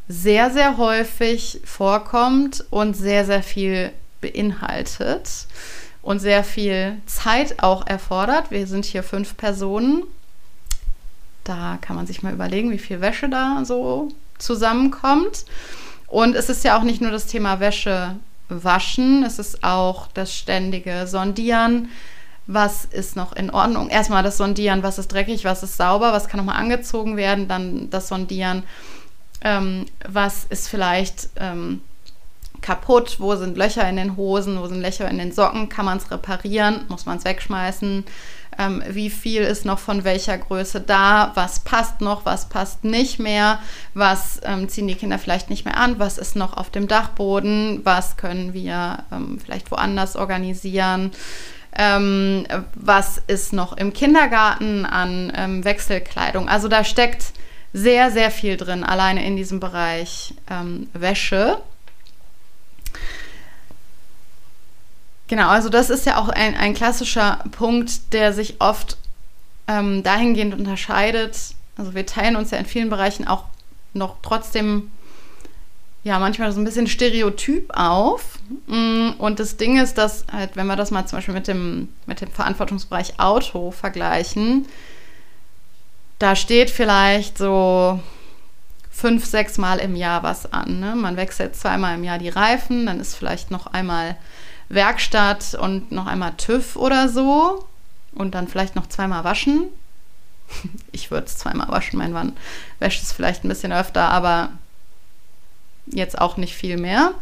sehr, 0.08 0.50
sehr 0.50 0.78
häufig 0.78 1.61
vorkommt 1.64 2.64
und 2.70 2.94
sehr, 2.94 3.25
sehr 3.25 3.42
viel 3.42 3.92
beinhaltet 4.20 5.46
und 6.02 6.18
sehr 6.18 6.44
viel 6.44 7.00
Zeit 7.06 7.62
auch 7.62 7.87
erfordert. 7.87 8.50
Wir 8.50 8.66
sind 8.66 8.85
hier 8.85 9.02
fünf 9.02 9.37
Personen. 9.37 10.02
Da 11.44 11.78
kann 11.80 11.97
man 11.97 12.06
sich 12.06 12.23
mal 12.23 12.32
überlegen, 12.32 12.71
wie 12.71 12.78
viel 12.78 13.00
Wäsche 13.00 13.28
da 13.28 13.64
so 13.64 14.09
zusammenkommt. 14.38 15.44
Und 16.09 16.35
es 16.37 16.49
ist 16.49 16.64
ja 16.64 16.78
auch 16.78 16.82
nicht 16.82 17.00
nur 17.00 17.11
das 17.11 17.26
Thema 17.26 17.61
Wäsche 17.61 18.16
waschen, 18.49 19.25
es 19.25 19.38
ist 19.38 19.64
auch 19.64 20.09
das 20.09 20.35
ständige 20.35 21.06
Sondieren. 21.06 21.88
Was 22.47 22.85
ist 22.85 23.16
noch 23.16 23.35
in 23.35 23.50
Ordnung? 23.50 23.88
Erstmal 23.88 24.23
das 24.23 24.37
Sondieren, 24.37 24.82
was 24.82 24.99
ist 24.99 25.12
dreckig, 25.12 25.44
was 25.44 25.62
ist 25.62 25.76
sauber, 25.76 26.12
was 26.12 26.28
kann 26.28 26.38
nochmal 26.38 26.61
angezogen 26.61 27.16
werden, 27.16 27.47
dann 27.47 27.88
das 27.88 28.09
Sondieren, 28.09 28.64
ähm, 29.42 29.87
was 30.06 30.44
ist 30.44 30.68
vielleicht 30.68 31.28
ähm, 31.37 31.80
kaputt, 32.62 33.16
wo 33.19 33.35
sind 33.37 33.57
Löcher 33.57 33.88
in 33.88 33.97
den 33.97 34.16
Hosen, 34.16 34.61
wo 34.61 34.66
sind 34.66 34.81
Löcher 34.81 35.09
in 35.09 35.19
den 35.19 35.33
Socken, 35.33 35.69
kann 35.69 35.85
man 35.85 35.99
es 35.99 36.11
reparieren, 36.11 36.85
muss 36.88 37.07
man 37.07 37.19
es 37.19 37.25
wegschmeißen, 37.25 38.04
ähm, 38.59 38.83
wie 38.88 39.11
viel 39.11 39.42
ist 39.42 39.64
noch 39.64 39.78
von 39.78 40.04
welcher 40.04 40.38
Größe 40.38 40.81
da, 40.81 41.33
was 41.35 41.61
passt 41.61 42.00
noch, 42.00 42.25
was 42.25 42.49
passt 42.49 42.85
nicht 42.85 43.19
mehr, 43.19 43.59
was 43.95 44.40
ähm, 44.45 44.69
ziehen 44.69 44.88
die 44.88 44.95
Kinder 44.95 45.19
vielleicht 45.19 45.50
nicht 45.50 45.64
mehr 45.64 45.76
an, 45.76 45.99
was 45.99 46.19
ist 46.19 46.37
noch 46.37 46.57
auf 46.57 46.71
dem 46.71 46.88
Dachboden, 46.88 47.81
was 47.85 48.16
können 48.16 48.52
wir 48.52 49.04
ähm, 49.11 49.38
vielleicht 49.42 49.71
woanders 49.71 50.16
organisieren. 50.16 51.12
Ähm, 51.75 52.47
was 52.75 53.23
ist 53.28 53.54
noch 53.54 53.75
im 53.78 53.95
Kindergarten 53.95 54.85
an 54.85 55.33
ähm, 55.35 55.64
Wechselkleidung? 55.64 56.47
Also 56.47 56.69
da 56.69 56.85
steckt 56.85 57.33
sehr, 57.73 58.11
sehr 58.11 58.31
viel 58.31 58.59
drin, 58.59 58.85
alleine 58.85 59.25
in 59.25 59.37
diesem 59.37 59.59
Bereich 59.59 60.35
ähm, 60.50 60.88
Wäsche. 60.92 61.59
Genau, 65.29 65.49
also 65.49 65.69
das 65.69 65.91
ist 65.91 66.07
ja 66.07 66.19
auch 66.19 66.29
ein, 66.29 66.55
ein 66.57 66.75
klassischer 66.75 67.45
Punkt, 67.52 68.12
der 68.12 68.33
sich 68.33 68.61
oft 68.61 68.99
ähm, 69.69 70.02
dahingehend 70.02 70.55
unterscheidet. 70.55 71.38
Also 71.76 71.95
wir 71.95 72.05
teilen 72.07 72.37
uns 72.37 72.50
ja 72.50 72.59
in 72.59 72.67
vielen 72.67 72.91
Bereichen 72.91 73.26
auch 73.26 73.45
noch 73.95 74.17
trotzdem 74.23 74.91
ja 76.05 76.19
manchmal 76.19 76.52
so 76.52 76.61
ein 76.61 76.64
bisschen 76.64 76.87
stereotyp 76.87 77.71
auf. 77.75 78.38
Mm, 78.67 79.11
und 79.19 79.38
das 79.38 79.57
Ding 79.57 79.81
ist, 79.81 79.99
dass 79.99 80.26
halt, 80.33 80.57
wenn 80.57 80.67
wir 80.67 80.76
das 80.76 80.91
mal 80.91 81.07
zum 81.07 81.19
Beispiel 81.19 81.35
mit 81.35 81.49
dem, 81.49 81.88
mit 82.07 82.21
dem 82.21 82.31
Verantwortungsbereich 82.31 83.19
Auto 83.21 83.71
vergleichen, 83.71 84.67
da 86.19 86.37
steht 86.37 86.71
vielleicht 86.71 87.38
so 87.38 88.00
fünf, 88.91 89.25
sechs 89.25 89.59
Mal 89.59 89.79
im 89.79 89.97
Jahr 89.97 90.23
was 90.23 90.52
an. 90.52 90.81
Ne? 90.81 90.95
Man 90.95 91.17
wechselt 91.17 91.57
zweimal 91.57 91.95
im 91.95 92.05
Jahr 92.05 92.19
die 92.19 92.29
Reifen, 92.29 92.87
dann 92.87 93.00
ist 93.00 93.14
vielleicht 93.14 93.50
noch 93.50 93.67
einmal 93.67 94.17
Werkstatt 94.73 95.55
und 95.55 95.93
noch 95.93 96.07
einmal 96.07 96.33
TÜV 96.37 96.76
oder 96.76 97.09
so 97.09 97.67
und 98.14 98.35
dann 98.35 98.49
vielleicht 98.49 98.75
noch 98.75 98.88
zweimal 98.88 99.25
waschen. 99.25 99.64
Ich 100.93 101.11
würde 101.11 101.26
es 101.26 101.38
zweimal 101.38 101.69
waschen, 101.69 101.99
mein 101.99 102.12
Mann 102.12 102.37
wäscht 102.79 103.02
es 103.02 103.12
vielleicht 103.12 103.43
ein 103.43 103.49
bisschen 103.49 103.73
öfter, 103.73 104.11
aber 104.11 104.50
jetzt 105.87 106.21
auch 106.21 106.37
nicht 106.37 106.55
viel 106.55 106.76
mehr. 106.76 107.14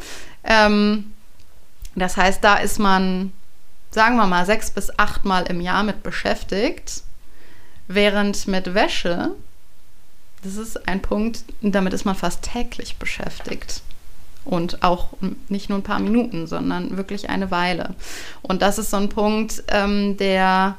Ähm, 0.42 1.12
das 1.94 2.16
heißt, 2.16 2.42
da 2.42 2.56
ist 2.56 2.80
man, 2.80 3.32
sagen 3.92 4.16
wir 4.16 4.26
mal, 4.26 4.46
sechs 4.46 4.70
bis 4.72 4.98
acht 4.98 5.24
Mal 5.24 5.42
im 5.44 5.60
Jahr 5.60 5.84
mit 5.84 6.02
beschäftigt, 6.02 7.04
während 7.86 8.48
mit 8.48 8.74
Wäsche, 8.74 9.30
das 10.42 10.56
ist 10.56 10.88
ein 10.88 11.02
Punkt, 11.02 11.44
damit 11.60 11.92
ist 11.92 12.04
man 12.04 12.16
fast 12.16 12.42
täglich 12.42 12.96
beschäftigt. 12.96 13.82
Und 14.44 14.82
auch 14.82 15.08
nicht 15.48 15.68
nur 15.68 15.78
ein 15.78 15.84
paar 15.84 16.00
Minuten, 16.00 16.46
sondern 16.46 16.96
wirklich 16.96 17.28
eine 17.28 17.50
Weile. 17.50 17.94
Und 18.42 18.62
das 18.62 18.78
ist 18.78 18.90
so 18.90 18.96
ein 18.96 19.10
Punkt, 19.10 19.62
ähm, 19.68 20.16
der, 20.16 20.76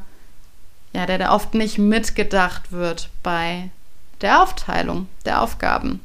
ja, 0.93 1.05
der 1.05 1.17
da 1.17 1.33
oft 1.33 1.53
nicht 1.53 1.77
mitgedacht 1.77 2.71
wird 2.71 3.09
bei 3.21 3.69
der 4.21 4.41
Aufteilung 4.41 5.07
der 5.25 5.41
Aufgaben. 5.41 5.99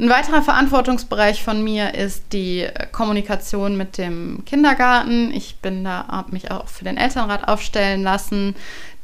Ein 0.00 0.10
weiterer 0.10 0.42
Verantwortungsbereich 0.42 1.42
von 1.42 1.64
mir 1.64 1.94
ist 1.94 2.32
die 2.32 2.68
Kommunikation 2.92 3.76
mit 3.76 3.98
dem 3.98 4.44
Kindergarten. 4.46 5.32
Ich 5.32 5.56
bin 5.56 5.82
da, 5.82 6.06
habe 6.06 6.32
mich 6.32 6.52
auch 6.52 6.68
für 6.68 6.84
den 6.84 6.96
Elternrat 6.96 7.48
aufstellen 7.48 8.04
lassen. 8.04 8.54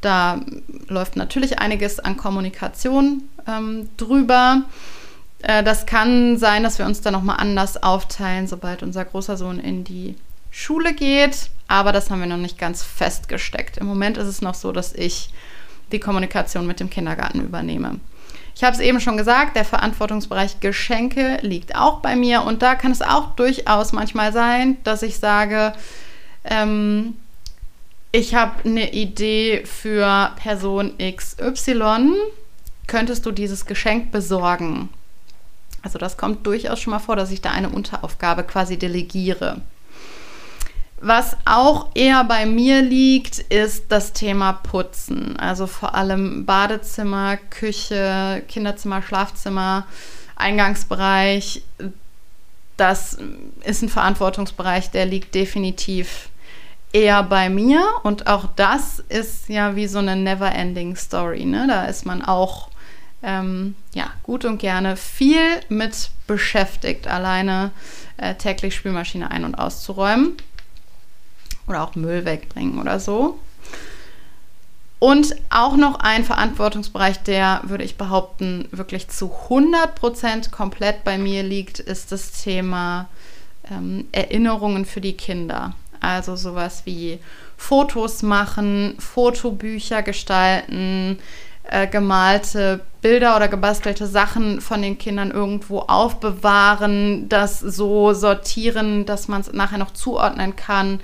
Da 0.01 0.41
läuft 0.87 1.17
natürlich 1.17 1.59
einiges 1.59 1.99
an 1.99 2.17
Kommunikation 2.17 3.25
ähm, 3.49 3.89
drüber. 3.97 4.63
Äh, 5.45 5.63
das 5.63 5.87
kann 5.87 6.39
sein, 6.39 6.63
dass 6.63 6.79
wir 6.79 6.87
uns 6.87 7.03
dann 7.03 7.13
nochmal 7.13 7.37
anders 7.39 7.83
aufteilen, 7.83 8.47
sobald 8.47 8.83
unser 8.83 9.05
großer 9.05 9.37
Sohn 9.37 9.61
in 9.61 9.85
die 9.85 10.17
Schule 10.51 10.95
geht. 10.95 11.51
Aber 11.69 11.93
das 11.93 12.11
haben 12.11 12.21
wir 12.21 12.27
noch 12.27 12.37
nicht 12.37 12.59
ganz 12.59 12.83
festgesteckt. 12.83 13.77
Im 13.77 13.87
Moment 13.87 14.17
ist 14.17 14.27
es 14.27 14.43
noch 14.43 14.55
so, 14.55 14.73
dass 14.73 14.93
ich 14.93 15.31
die 15.93 16.01
Kommunikation 16.01 16.67
mit 16.67 16.81
dem 16.81 16.91
Kindergarten 16.91 17.41
übernehme. 17.41 18.01
Ich 18.57 18.65
habe 18.65 18.75
es 18.75 18.81
eben 18.81 19.01
schon 19.01 19.17
gesagt, 19.17 19.57
der 19.57 19.65
Verantwortungsbereich 19.65 20.61
Geschenke 20.61 21.39
liegt 21.43 21.75
auch 21.75 22.01
bei 22.01 22.15
mir 22.15 22.43
und 22.43 22.63
da 22.63 22.75
kann 22.75 22.93
es 22.93 23.03
auch 23.03 23.35
durchaus 23.35 23.93
manchmal 23.93 24.33
sein, 24.33 24.77
dass 24.85 25.03
ich 25.03 25.19
sage, 25.19 25.73
ähm, 26.45 27.17
ich 28.13 28.35
habe 28.35 28.53
eine 28.65 28.93
Idee 28.93 29.65
für 29.67 30.33
Person 30.37 30.95
XY. 30.99 32.13
Könntest 32.87 33.27
du 33.27 33.33
dieses 33.33 33.67
Geschenk 33.67 34.13
besorgen? 34.13 34.89
Also 35.85 35.99
das 35.99 36.17
kommt 36.17 36.47
durchaus 36.47 36.81
schon 36.81 36.93
mal 36.93 36.99
vor, 36.99 37.15
dass 37.15 37.31
ich 37.31 37.43
da 37.43 37.51
eine 37.51 37.69
Unteraufgabe 37.69 38.43
quasi 38.43 38.79
delegiere. 38.79 39.61
Was 41.01 41.37
auch 41.45 41.89
eher 41.95 42.25
bei 42.25 42.47
mir 42.47 42.81
liegt, 42.81 43.39
ist 43.39 43.85
das 43.91 44.15
Thema 44.15 44.55
Putzen. 44.55 45.37
Also 45.37 45.67
vor 45.67 45.95
allem 45.95 46.47
Badezimmer, 46.47 47.37
Küche, 47.37 48.43
Kinderzimmer, 48.49 49.03
Schlafzimmer, 49.03 49.87
Eingangsbereich. 50.37 51.63
Das 52.79 53.19
ist 53.65 53.83
ein 53.83 53.91
Verantwortungsbereich, 53.91 54.91
der 54.91 55.05
liegt 55.05 55.35
definitiv 55.35 56.31
eher 56.95 57.23
bei 57.23 57.51
mir. 57.51 57.85
Und 58.03 58.27
auch 58.27 58.47
das 58.57 59.01
ist 59.11 59.51
ja 59.51 59.77
wie 59.77 59.87
so 59.87 59.99
eine 59.99 60.17
never-ending 60.17 60.97
Story. 60.97 61.45
Ne? 61.45 61.67
Da 61.69 61.85
ist 61.85 62.07
man 62.07 62.23
auch 62.25 62.71
ähm, 63.25 63.75
ja, 63.95 64.11
gut 64.23 64.45
und 64.45 64.59
gerne 64.59 64.97
viel 64.97 65.61
mit 65.69 66.11
beschäftigt, 66.27 67.07
alleine 67.07 67.71
äh, 68.17 68.35
täglich 68.35 68.75
Spülmaschine 68.75 69.31
ein- 69.31 69.45
und 69.45 69.55
auszuräumen 69.57 70.37
oder 71.67 71.83
auch 71.83 71.95
Müll 71.95 72.25
wegbringen 72.25 72.79
oder 72.79 73.01
so. 73.01 73.39
Und 74.99 75.35
auch 75.51 75.77
noch 75.77 76.01
ein 76.01 76.25
Verantwortungsbereich, 76.25 77.23
der, 77.25 77.61
würde 77.65 77.85
ich 77.85 77.97
behaupten, 77.97 78.69
wirklich 78.71 79.09
zu 79.09 79.31
100% 79.51 80.51
komplett 80.51 81.05
bei 81.05 81.19
mir 81.19 81.43
liegt, 81.43 81.79
ist 81.79 82.11
das 82.11 82.43
Thema 82.43 83.09
ähm, 83.71 84.07
Erinnerungen 84.13 84.87
für 84.87 85.03
die 85.03 85.17
Kinder. 85.17 85.75
Also 86.01 86.37
sowas 86.37 86.83
wie 86.87 87.19
Fotos 87.57 88.23
machen, 88.23 88.97
Fotobücher 88.99 90.03
gestalten, 90.03 91.19
äh, 91.71 91.87
gemalte 91.87 92.81
Bilder 93.01 93.37
oder 93.37 93.49
gebastelte 93.49 94.07
Sachen 94.07 94.61
von 94.61 94.83
den 94.83 94.99
Kindern 94.99 95.31
irgendwo 95.31 95.81
aufbewahren, 95.81 97.29
das 97.29 97.61
so 97.61 98.13
sortieren, 98.13 99.07
dass 99.07 99.29
man 99.29 99.41
es 99.41 99.53
nachher 99.53 99.79
noch 99.79 99.93
zuordnen 99.93 100.57
kann 100.57 101.01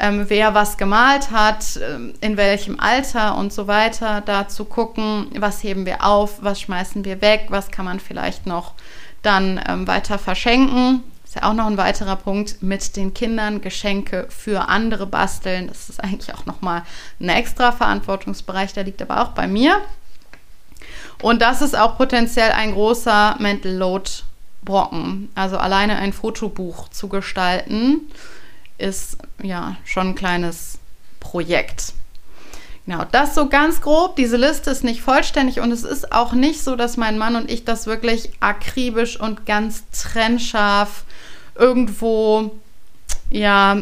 ähm, 0.00 0.24
wer 0.28 0.54
was 0.54 0.78
gemalt 0.78 1.30
hat, 1.30 1.78
ähm, 1.82 2.14
in 2.20 2.36
welchem 2.36 2.80
Alter 2.80 3.36
und 3.36 3.52
so 3.52 3.66
weiter, 3.66 4.22
da 4.22 4.48
zu 4.48 4.64
gucken, 4.64 5.26
was 5.38 5.62
heben 5.62 5.84
wir 5.84 6.04
auf, 6.04 6.42
was 6.42 6.60
schmeißen 6.60 7.04
wir 7.04 7.20
weg, 7.20 7.46
was 7.50 7.70
kann 7.70 7.84
man 7.84 8.00
vielleicht 8.00 8.46
noch 8.46 8.72
dann 9.22 9.60
ähm, 9.68 9.86
weiter 9.86 10.18
verschenken. 10.18 11.02
Ist 11.24 11.36
ja 11.36 11.48
auch 11.48 11.54
noch 11.54 11.66
ein 11.66 11.76
weiterer 11.76 12.16
Punkt 12.16 12.62
mit 12.62 12.96
den 12.96 13.14
Kindern 13.14 13.60
Geschenke 13.60 14.26
für 14.30 14.68
andere 14.68 15.06
basteln. 15.06 15.68
Das 15.68 15.88
ist 15.88 16.02
eigentlich 16.02 16.34
auch 16.34 16.46
nochmal 16.46 16.82
ein 17.20 17.28
extra 17.28 17.70
Verantwortungsbereich, 17.70 18.72
der 18.72 18.84
liegt 18.84 19.02
aber 19.02 19.22
auch 19.22 19.28
bei 19.28 19.46
mir. 19.46 19.80
Und 21.22 21.42
das 21.42 21.62
ist 21.62 21.76
auch 21.76 21.96
potenziell 21.96 22.52
ein 22.52 22.72
großer 22.72 23.36
Mental 23.38 23.72
Load 23.72 24.10
Brocken. 24.62 25.30
Also 25.34 25.56
alleine 25.56 25.96
ein 25.96 26.12
Fotobuch 26.12 26.88
zu 26.88 27.08
gestalten 27.08 28.10
ist 28.78 29.18
ja 29.42 29.76
schon 29.84 30.08
ein 30.08 30.14
kleines 30.14 30.78
Projekt. 31.18 31.92
Genau, 32.86 33.04
das 33.12 33.34
so 33.34 33.48
ganz 33.48 33.80
grob. 33.80 34.16
Diese 34.16 34.36
Liste 34.36 34.70
ist 34.70 34.84
nicht 34.84 35.02
vollständig 35.02 35.60
und 35.60 35.70
es 35.70 35.84
ist 35.84 36.12
auch 36.12 36.32
nicht 36.32 36.62
so, 36.62 36.76
dass 36.76 36.96
mein 36.96 37.18
Mann 37.18 37.36
und 37.36 37.50
ich 37.50 37.64
das 37.64 37.86
wirklich 37.86 38.30
akribisch 38.40 39.20
und 39.20 39.46
ganz 39.46 39.84
trennscharf 39.92 41.04
irgendwo 41.54 42.52
ja 43.30 43.76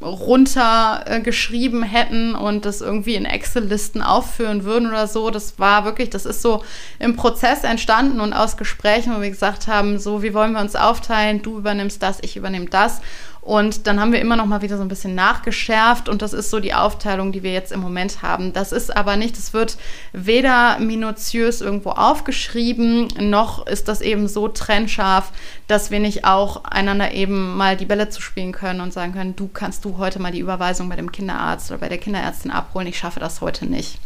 runtergeschrieben 0.00 1.82
äh, 1.82 1.86
hätten 1.86 2.34
und 2.34 2.64
das 2.64 2.80
irgendwie 2.80 3.14
in 3.14 3.24
Excel-Listen 3.24 4.02
aufführen 4.02 4.64
würden 4.64 4.88
oder 4.88 5.06
so. 5.06 5.30
Das 5.30 5.58
war 5.58 5.84
wirklich, 5.84 6.10
das 6.10 6.26
ist 6.26 6.42
so 6.42 6.62
im 6.98 7.16
Prozess 7.16 7.64
entstanden 7.64 8.20
und 8.20 8.32
aus 8.32 8.56
Gesprächen, 8.56 9.14
wo 9.14 9.20
wir 9.20 9.30
gesagt 9.30 9.66
haben, 9.66 9.98
so, 9.98 10.22
wie 10.22 10.34
wollen 10.34 10.52
wir 10.52 10.60
uns 10.60 10.76
aufteilen? 10.76 11.42
Du 11.42 11.58
übernimmst 11.58 12.02
das, 12.02 12.18
ich 12.22 12.36
übernehme 12.36 12.66
das. 12.66 13.00
Und 13.44 13.86
dann 13.86 14.00
haben 14.00 14.12
wir 14.12 14.22
immer 14.22 14.36
noch 14.36 14.46
mal 14.46 14.62
wieder 14.62 14.78
so 14.78 14.82
ein 14.82 14.88
bisschen 14.88 15.14
nachgeschärft 15.14 16.08
und 16.08 16.22
das 16.22 16.32
ist 16.32 16.48
so 16.48 16.60
die 16.60 16.72
Aufteilung, 16.72 17.30
die 17.30 17.42
wir 17.42 17.52
jetzt 17.52 17.72
im 17.72 17.80
Moment 17.80 18.22
haben. 18.22 18.54
Das 18.54 18.72
ist 18.72 18.96
aber 18.96 19.16
nicht, 19.16 19.36
es 19.36 19.52
wird 19.52 19.76
weder 20.14 20.78
minutiös 20.78 21.60
irgendwo 21.60 21.90
aufgeschrieben, 21.90 23.08
noch 23.20 23.66
ist 23.66 23.88
das 23.88 24.00
eben 24.00 24.28
so 24.28 24.48
trennscharf, 24.48 25.30
dass 25.68 25.90
wir 25.90 26.00
nicht 26.00 26.24
auch 26.24 26.64
einander 26.64 27.12
eben 27.12 27.54
mal 27.54 27.76
die 27.76 27.84
Bälle 27.84 28.08
zu 28.08 28.22
spielen 28.22 28.52
können 28.52 28.80
und 28.80 28.94
sagen 28.94 29.12
können, 29.12 29.36
du 29.36 29.48
kannst 29.52 29.84
du 29.84 29.98
heute 29.98 30.22
mal 30.22 30.32
die 30.32 30.40
Überweisung 30.40 30.88
bei 30.88 30.96
dem 30.96 31.12
Kinderarzt 31.12 31.70
oder 31.70 31.80
bei 31.80 31.90
der 31.90 31.98
Kinderärztin 31.98 32.50
abholen, 32.50 32.86
ich 32.86 32.96
schaffe 32.96 33.20
das 33.20 33.42
heute 33.42 33.66
nicht. 33.66 33.98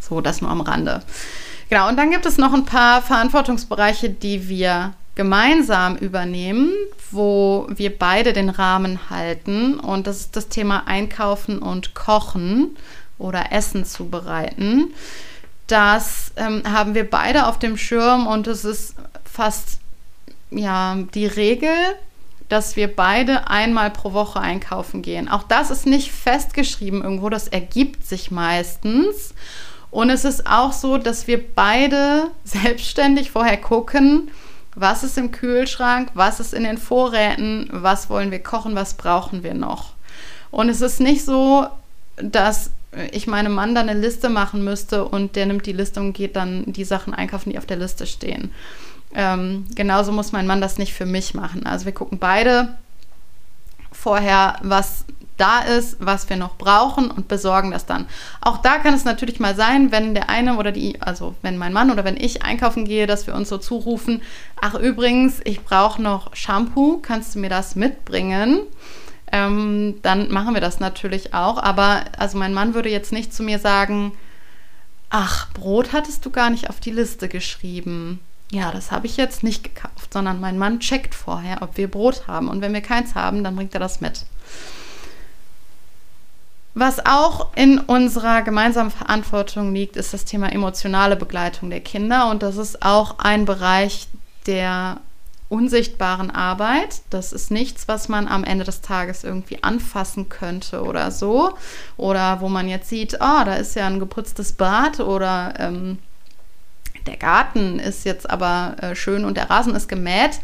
So, 0.00 0.22
das 0.22 0.40
nur 0.40 0.50
am 0.50 0.62
Rande. 0.62 1.02
Genau, 1.68 1.90
und 1.90 1.98
dann 1.98 2.10
gibt 2.10 2.24
es 2.24 2.38
noch 2.38 2.54
ein 2.54 2.64
paar 2.64 3.02
Verantwortungsbereiche, 3.02 4.08
die 4.08 4.48
wir 4.48 4.94
gemeinsam 5.14 5.96
übernehmen, 5.96 6.72
wo 7.10 7.66
wir 7.68 7.96
beide 7.96 8.32
den 8.32 8.48
Rahmen 8.48 9.10
halten. 9.10 9.78
Und 9.78 10.06
das 10.06 10.20
ist 10.20 10.36
das 10.36 10.48
Thema 10.48 10.86
Einkaufen 10.86 11.58
und 11.58 11.94
Kochen 11.94 12.76
oder 13.18 13.52
Essen 13.52 13.84
zubereiten. 13.84 14.92
Das 15.66 16.32
ähm, 16.36 16.62
haben 16.64 16.94
wir 16.94 17.08
beide 17.08 17.46
auf 17.46 17.58
dem 17.58 17.76
Schirm 17.76 18.26
und 18.26 18.46
es 18.46 18.64
ist 18.64 18.96
fast 19.24 19.78
ja 20.50 20.96
die 21.14 21.26
Regel, 21.26 21.74
dass 22.48 22.76
wir 22.76 22.94
beide 22.94 23.48
einmal 23.48 23.90
pro 23.90 24.12
Woche 24.12 24.40
einkaufen 24.40 25.00
gehen. 25.00 25.28
Auch 25.28 25.44
das 25.44 25.70
ist 25.70 25.86
nicht 25.86 26.12
festgeschrieben 26.12 27.02
irgendwo, 27.02 27.30
das 27.30 27.48
ergibt 27.48 28.06
sich 28.06 28.30
meistens. 28.30 29.34
Und 29.90 30.10
es 30.10 30.24
ist 30.24 30.46
auch 30.46 30.72
so, 30.72 30.98
dass 30.98 31.26
wir 31.26 31.42
beide 31.54 32.30
selbstständig 32.44 33.30
vorher 33.30 33.58
gucken, 33.58 34.30
was 34.74 35.04
ist 35.04 35.18
im 35.18 35.32
Kühlschrank, 35.32 36.10
was 36.14 36.40
ist 36.40 36.54
in 36.54 36.64
den 36.64 36.78
Vorräten, 36.78 37.68
was 37.70 38.08
wollen 38.08 38.30
wir 38.30 38.42
kochen, 38.42 38.74
was 38.74 38.94
brauchen 38.94 39.42
wir 39.42 39.54
noch. 39.54 39.92
Und 40.50 40.68
es 40.68 40.80
ist 40.80 41.00
nicht 41.00 41.24
so, 41.24 41.66
dass 42.16 42.70
ich 43.10 43.26
meinem 43.26 43.54
Mann 43.54 43.74
dann 43.74 43.88
eine 43.88 43.98
Liste 43.98 44.28
machen 44.28 44.64
müsste 44.64 45.04
und 45.04 45.36
der 45.36 45.46
nimmt 45.46 45.66
die 45.66 45.72
Liste 45.72 46.00
und 46.00 46.12
geht 46.12 46.36
dann 46.36 46.64
die 46.66 46.84
Sachen 46.84 47.14
einkaufen, 47.14 47.50
die 47.50 47.58
auf 47.58 47.66
der 47.66 47.78
Liste 47.78 48.06
stehen. 48.06 48.52
Ähm, 49.14 49.66
genauso 49.74 50.12
muss 50.12 50.32
mein 50.32 50.46
Mann 50.46 50.60
das 50.60 50.78
nicht 50.78 50.92
für 50.92 51.06
mich 51.06 51.34
machen. 51.34 51.66
Also 51.66 51.86
wir 51.86 51.92
gucken 51.92 52.18
beide 52.18 52.76
vorher, 53.92 54.56
was 54.62 55.04
da 55.42 55.58
ist, 55.58 55.96
was 55.98 56.28
wir 56.28 56.36
noch 56.36 56.56
brauchen 56.56 57.10
und 57.10 57.26
besorgen 57.26 57.72
das 57.72 57.84
dann. 57.84 58.06
Auch 58.40 58.58
da 58.58 58.78
kann 58.78 58.94
es 58.94 59.04
natürlich 59.04 59.40
mal 59.40 59.56
sein, 59.56 59.90
wenn 59.90 60.14
der 60.14 60.30
eine 60.30 60.56
oder 60.56 60.70
die, 60.70 61.02
also 61.02 61.34
wenn 61.42 61.58
mein 61.58 61.72
Mann 61.72 61.90
oder 61.90 62.04
wenn 62.04 62.16
ich 62.16 62.44
einkaufen 62.44 62.84
gehe, 62.84 63.08
dass 63.08 63.26
wir 63.26 63.34
uns 63.34 63.48
so 63.48 63.58
zurufen, 63.58 64.22
ach 64.60 64.74
übrigens, 64.74 65.40
ich 65.44 65.62
brauche 65.62 66.00
noch 66.00 66.36
Shampoo, 66.36 66.98
kannst 66.98 67.34
du 67.34 67.40
mir 67.40 67.50
das 67.50 67.74
mitbringen? 67.74 68.60
Ähm, 69.32 69.96
dann 70.02 70.30
machen 70.30 70.54
wir 70.54 70.60
das 70.60 70.78
natürlich 70.78 71.34
auch. 71.34 71.58
Aber 71.58 72.04
also 72.16 72.38
mein 72.38 72.54
Mann 72.54 72.74
würde 72.74 72.90
jetzt 72.90 73.12
nicht 73.12 73.34
zu 73.34 73.42
mir 73.42 73.58
sagen, 73.58 74.12
ach, 75.10 75.50
Brot 75.54 75.92
hattest 75.92 76.24
du 76.24 76.30
gar 76.30 76.50
nicht 76.50 76.70
auf 76.70 76.78
die 76.78 76.92
Liste 76.92 77.28
geschrieben. 77.28 78.20
Ja, 78.52 78.70
das 78.70 78.92
habe 78.92 79.06
ich 79.06 79.16
jetzt 79.16 79.42
nicht 79.42 79.64
gekauft, 79.64 80.12
sondern 80.12 80.38
mein 80.38 80.58
Mann 80.58 80.78
checkt 80.78 81.14
vorher, 81.16 81.62
ob 81.62 81.76
wir 81.76 81.90
Brot 81.90 82.28
haben. 82.28 82.48
Und 82.48 82.60
wenn 82.60 82.74
wir 82.74 82.82
keins 82.82 83.16
haben, 83.16 83.42
dann 83.42 83.56
bringt 83.56 83.74
er 83.74 83.80
das 83.80 84.00
mit. 84.00 84.26
Was 86.74 87.04
auch 87.04 87.48
in 87.54 87.78
unserer 87.78 88.42
gemeinsamen 88.42 88.90
Verantwortung 88.90 89.74
liegt, 89.74 89.96
ist 89.96 90.14
das 90.14 90.24
Thema 90.24 90.50
emotionale 90.50 91.16
Begleitung 91.16 91.68
der 91.68 91.80
Kinder. 91.80 92.30
Und 92.30 92.42
das 92.42 92.56
ist 92.56 92.82
auch 92.82 93.18
ein 93.18 93.44
Bereich 93.44 94.08
der 94.46 95.00
unsichtbaren 95.50 96.30
Arbeit. 96.30 97.02
Das 97.10 97.34
ist 97.34 97.50
nichts, 97.50 97.88
was 97.88 98.08
man 98.08 98.26
am 98.26 98.42
Ende 98.42 98.64
des 98.64 98.80
Tages 98.80 99.22
irgendwie 99.22 99.62
anfassen 99.62 100.30
könnte 100.30 100.82
oder 100.82 101.10
so. 101.10 101.52
Oder 101.98 102.40
wo 102.40 102.48
man 102.48 102.68
jetzt 102.68 102.88
sieht, 102.88 103.16
oh, 103.16 103.44
da 103.44 103.54
ist 103.56 103.76
ja 103.76 103.86
ein 103.86 104.00
geputztes 104.00 104.52
Bad 104.52 105.00
oder 105.00 105.52
ähm, 105.58 105.98
der 107.06 107.18
Garten 107.18 107.80
ist 107.80 108.06
jetzt 108.06 108.30
aber 108.30 108.76
äh, 108.80 108.94
schön 108.94 109.26
und 109.26 109.36
der 109.36 109.50
Rasen 109.50 109.74
ist 109.74 109.88
gemäht 109.88 110.40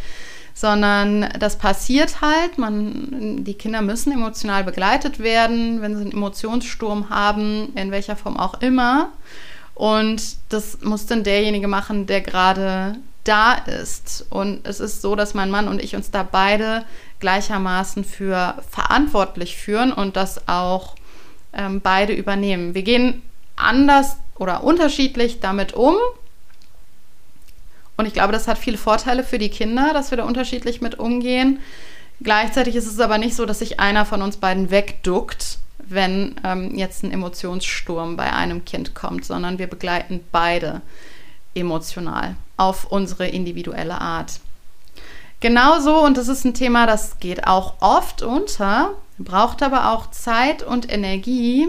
sondern 0.58 1.28
das 1.38 1.56
passiert 1.56 2.20
halt. 2.20 2.58
Man, 2.58 3.44
die 3.44 3.54
Kinder 3.54 3.80
müssen 3.80 4.10
emotional 4.10 4.64
begleitet 4.64 5.20
werden, 5.20 5.80
wenn 5.82 5.94
sie 5.94 6.02
einen 6.02 6.12
Emotionssturm 6.12 7.10
haben, 7.10 7.72
in 7.76 7.92
welcher 7.92 8.16
Form 8.16 8.36
auch 8.36 8.60
immer. 8.60 9.12
Und 9.76 10.20
das 10.48 10.80
muss 10.82 11.06
dann 11.06 11.22
derjenige 11.22 11.68
machen, 11.68 12.06
der 12.06 12.22
gerade 12.22 12.96
da 13.22 13.54
ist. 13.54 14.26
Und 14.30 14.66
es 14.66 14.80
ist 14.80 15.00
so, 15.00 15.14
dass 15.14 15.32
mein 15.32 15.48
Mann 15.48 15.68
und 15.68 15.80
ich 15.80 15.94
uns 15.94 16.10
da 16.10 16.24
beide 16.24 16.84
gleichermaßen 17.20 18.02
für 18.02 18.56
verantwortlich 18.68 19.56
führen 19.56 19.92
und 19.92 20.16
das 20.16 20.48
auch 20.48 20.96
ähm, 21.52 21.80
beide 21.80 22.14
übernehmen. 22.14 22.74
Wir 22.74 22.82
gehen 22.82 23.22
anders 23.54 24.16
oder 24.34 24.64
unterschiedlich 24.64 25.38
damit 25.38 25.72
um. 25.72 25.94
Und 27.98 28.06
ich 28.06 28.14
glaube, 28.14 28.32
das 28.32 28.46
hat 28.48 28.58
viele 28.58 28.78
Vorteile 28.78 29.24
für 29.24 29.38
die 29.38 29.50
Kinder, 29.50 29.90
dass 29.92 30.10
wir 30.10 30.18
da 30.18 30.24
unterschiedlich 30.24 30.80
mit 30.80 30.98
umgehen. 31.00 31.58
Gleichzeitig 32.20 32.76
ist 32.76 32.86
es 32.86 33.00
aber 33.00 33.18
nicht 33.18 33.34
so, 33.34 33.44
dass 33.44 33.58
sich 33.58 33.80
einer 33.80 34.06
von 34.06 34.22
uns 34.22 34.36
beiden 34.36 34.70
wegduckt, 34.70 35.58
wenn 35.78 36.36
ähm, 36.44 36.76
jetzt 36.76 37.02
ein 37.02 37.10
Emotionssturm 37.10 38.16
bei 38.16 38.32
einem 38.32 38.64
Kind 38.64 38.94
kommt, 38.94 39.24
sondern 39.24 39.58
wir 39.58 39.66
begleiten 39.66 40.20
beide 40.30 40.80
emotional 41.54 42.36
auf 42.56 42.84
unsere 42.90 43.26
individuelle 43.26 44.00
Art. 44.00 44.38
Genauso, 45.40 45.98
und 46.04 46.16
das 46.16 46.28
ist 46.28 46.44
ein 46.44 46.54
Thema, 46.54 46.86
das 46.86 47.18
geht 47.18 47.48
auch 47.48 47.74
oft 47.80 48.22
unter, 48.22 48.94
braucht 49.18 49.62
aber 49.62 49.92
auch 49.92 50.10
Zeit 50.12 50.62
und 50.62 50.92
Energie, 50.92 51.68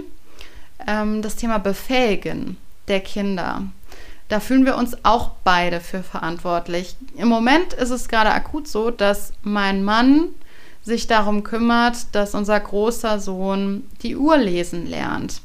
ähm, 0.87 1.23
das 1.23 1.37
Thema 1.37 1.57
Befähigen 1.57 2.57
der 2.87 2.99
Kinder. 2.99 3.63
Da 4.29 4.39
fühlen 4.39 4.65
wir 4.65 4.77
uns 4.77 4.95
auch 5.03 5.31
beide 5.43 5.81
für 5.81 6.03
verantwortlich. 6.03 6.95
Im 7.17 7.27
Moment 7.27 7.73
ist 7.73 7.89
es 7.89 8.07
gerade 8.07 8.31
akut 8.31 8.67
so, 8.67 8.91
dass 8.91 9.33
mein 9.41 9.83
Mann 9.83 10.29
sich 10.83 11.07
darum 11.07 11.43
kümmert, 11.43 12.13
dass 12.13 12.35
unser 12.35 12.59
großer 12.59 13.19
Sohn 13.19 13.87
die 14.01 14.15
Uhr 14.15 14.37
lesen 14.37 14.85
lernt. 14.85 15.41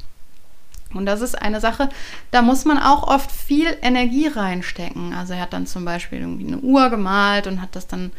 Und 0.93 1.07
das 1.07 1.21
ist 1.21 1.41
eine 1.41 1.61
Sache, 1.61 1.89
da 2.31 2.43
muss 2.43 2.65
man 2.65 2.79
auch 2.79 3.09
oft 3.09 3.31
viel 3.31 3.77
Energie 3.83 4.29
reinstecken. 4.29 5.13
Also 5.13 5.33
er 5.33 5.41
hat 5.41 5.53
dann 5.53 5.67
zum 5.67 5.85
Beispiel 5.85 6.21
irgendwie 6.21 6.47
eine 6.47 6.59
Uhr 6.59 6.89
gemalt 6.91 7.47
und 7.47 7.61
hat 7.61 7.75
das 7.75 7.87
dann 7.87 8.13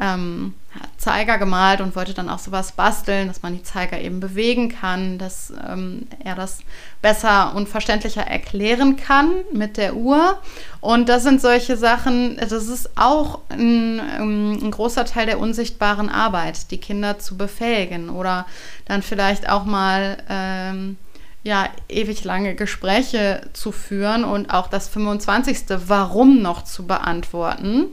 ähm, 0.00 0.54
Zeiger 0.96 1.38
gemalt 1.38 1.80
und 1.80 1.96
wollte 1.96 2.14
dann 2.14 2.28
auch 2.28 2.38
sowas 2.38 2.72
basteln, 2.72 3.26
dass 3.26 3.42
man 3.42 3.54
die 3.54 3.62
Zeiger 3.62 4.00
eben 4.00 4.20
bewegen 4.20 4.68
kann, 4.68 5.18
dass 5.18 5.52
ähm, 5.66 6.06
er 6.22 6.34
das 6.34 6.60
besser 7.02 7.54
und 7.54 7.68
verständlicher 7.68 8.22
erklären 8.22 8.96
kann 8.96 9.32
mit 9.52 9.76
der 9.76 9.96
Uhr. 9.96 10.38
Und 10.80 11.08
das 11.08 11.24
sind 11.24 11.40
solche 11.40 11.76
Sachen, 11.76 12.36
das 12.36 12.52
ist 12.52 12.90
auch 12.96 13.40
ein, 13.48 14.00
ähm, 14.20 14.58
ein 14.62 14.70
großer 14.70 15.04
Teil 15.04 15.26
der 15.26 15.40
unsichtbaren 15.40 16.10
Arbeit, 16.10 16.70
die 16.70 16.78
Kinder 16.78 17.18
zu 17.18 17.36
befähigen 17.36 18.10
oder 18.10 18.46
dann 18.84 19.02
vielleicht 19.02 19.48
auch 19.48 19.64
mal 19.64 20.18
ähm, 20.28 20.96
ja, 21.42 21.68
ewig 21.88 22.24
lange 22.24 22.54
Gespräche 22.54 23.42
zu 23.52 23.72
führen 23.72 24.24
und 24.24 24.50
auch 24.50 24.68
das 24.68 24.88
25. 24.88 25.64
Warum 25.86 26.42
noch 26.42 26.64
zu 26.64 26.86
beantworten. 26.86 27.86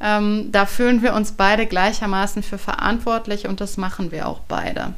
Ähm, 0.00 0.50
da 0.50 0.66
fühlen 0.66 1.02
wir 1.02 1.14
uns 1.14 1.32
beide 1.32 1.66
gleichermaßen 1.66 2.42
für 2.42 2.58
verantwortlich 2.58 3.46
und 3.46 3.60
das 3.60 3.76
machen 3.76 4.10
wir 4.10 4.28
auch 4.28 4.40
beide. 4.40 4.94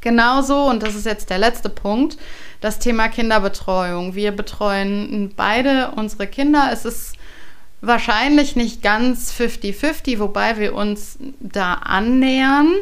Genauso, 0.00 0.66
und 0.68 0.82
das 0.82 0.94
ist 0.94 1.04
jetzt 1.04 1.30
der 1.30 1.38
letzte 1.38 1.68
Punkt, 1.68 2.16
das 2.60 2.78
Thema 2.78 3.08
Kinderbetreuung. 3.08 4.14
Wir 4.14 4.30
betreuen 4.30 5.32
beide 5.34 5.90
unsere 5.96 6.28
Kinder. 6.28 6.70
Es 6.72 6.84
ist 6.84 7.16
wahrscheinlich 7.80 8.56
nicht 8.56 8.82
ganz 8.82 9.32
50-50, 9.32 10.20
wobei 10.20 10.58
wir 10.58 10.74
uns 10.74 11.18
da 11.40 11.74
annähern. 11.74 12.72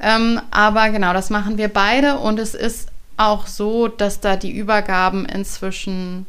Ähm, 0.00 0.40
aber 0.50 0.90
genau, 0.90 1.12
das 1.12 1.30
machen 1.30 1.58
wir 1.58 1.68
beide 1.68 2.18
und 2.18 2.38
es 2.38 2.54
ist 2.54 2.88
auch 3.16 3.46
so, 3.46 3.88
dass 3.88 4.20
da 4.20 4.36
die 4.36 4.50
Übergaben 4.52 5.24
inzwischen 5.24 6.26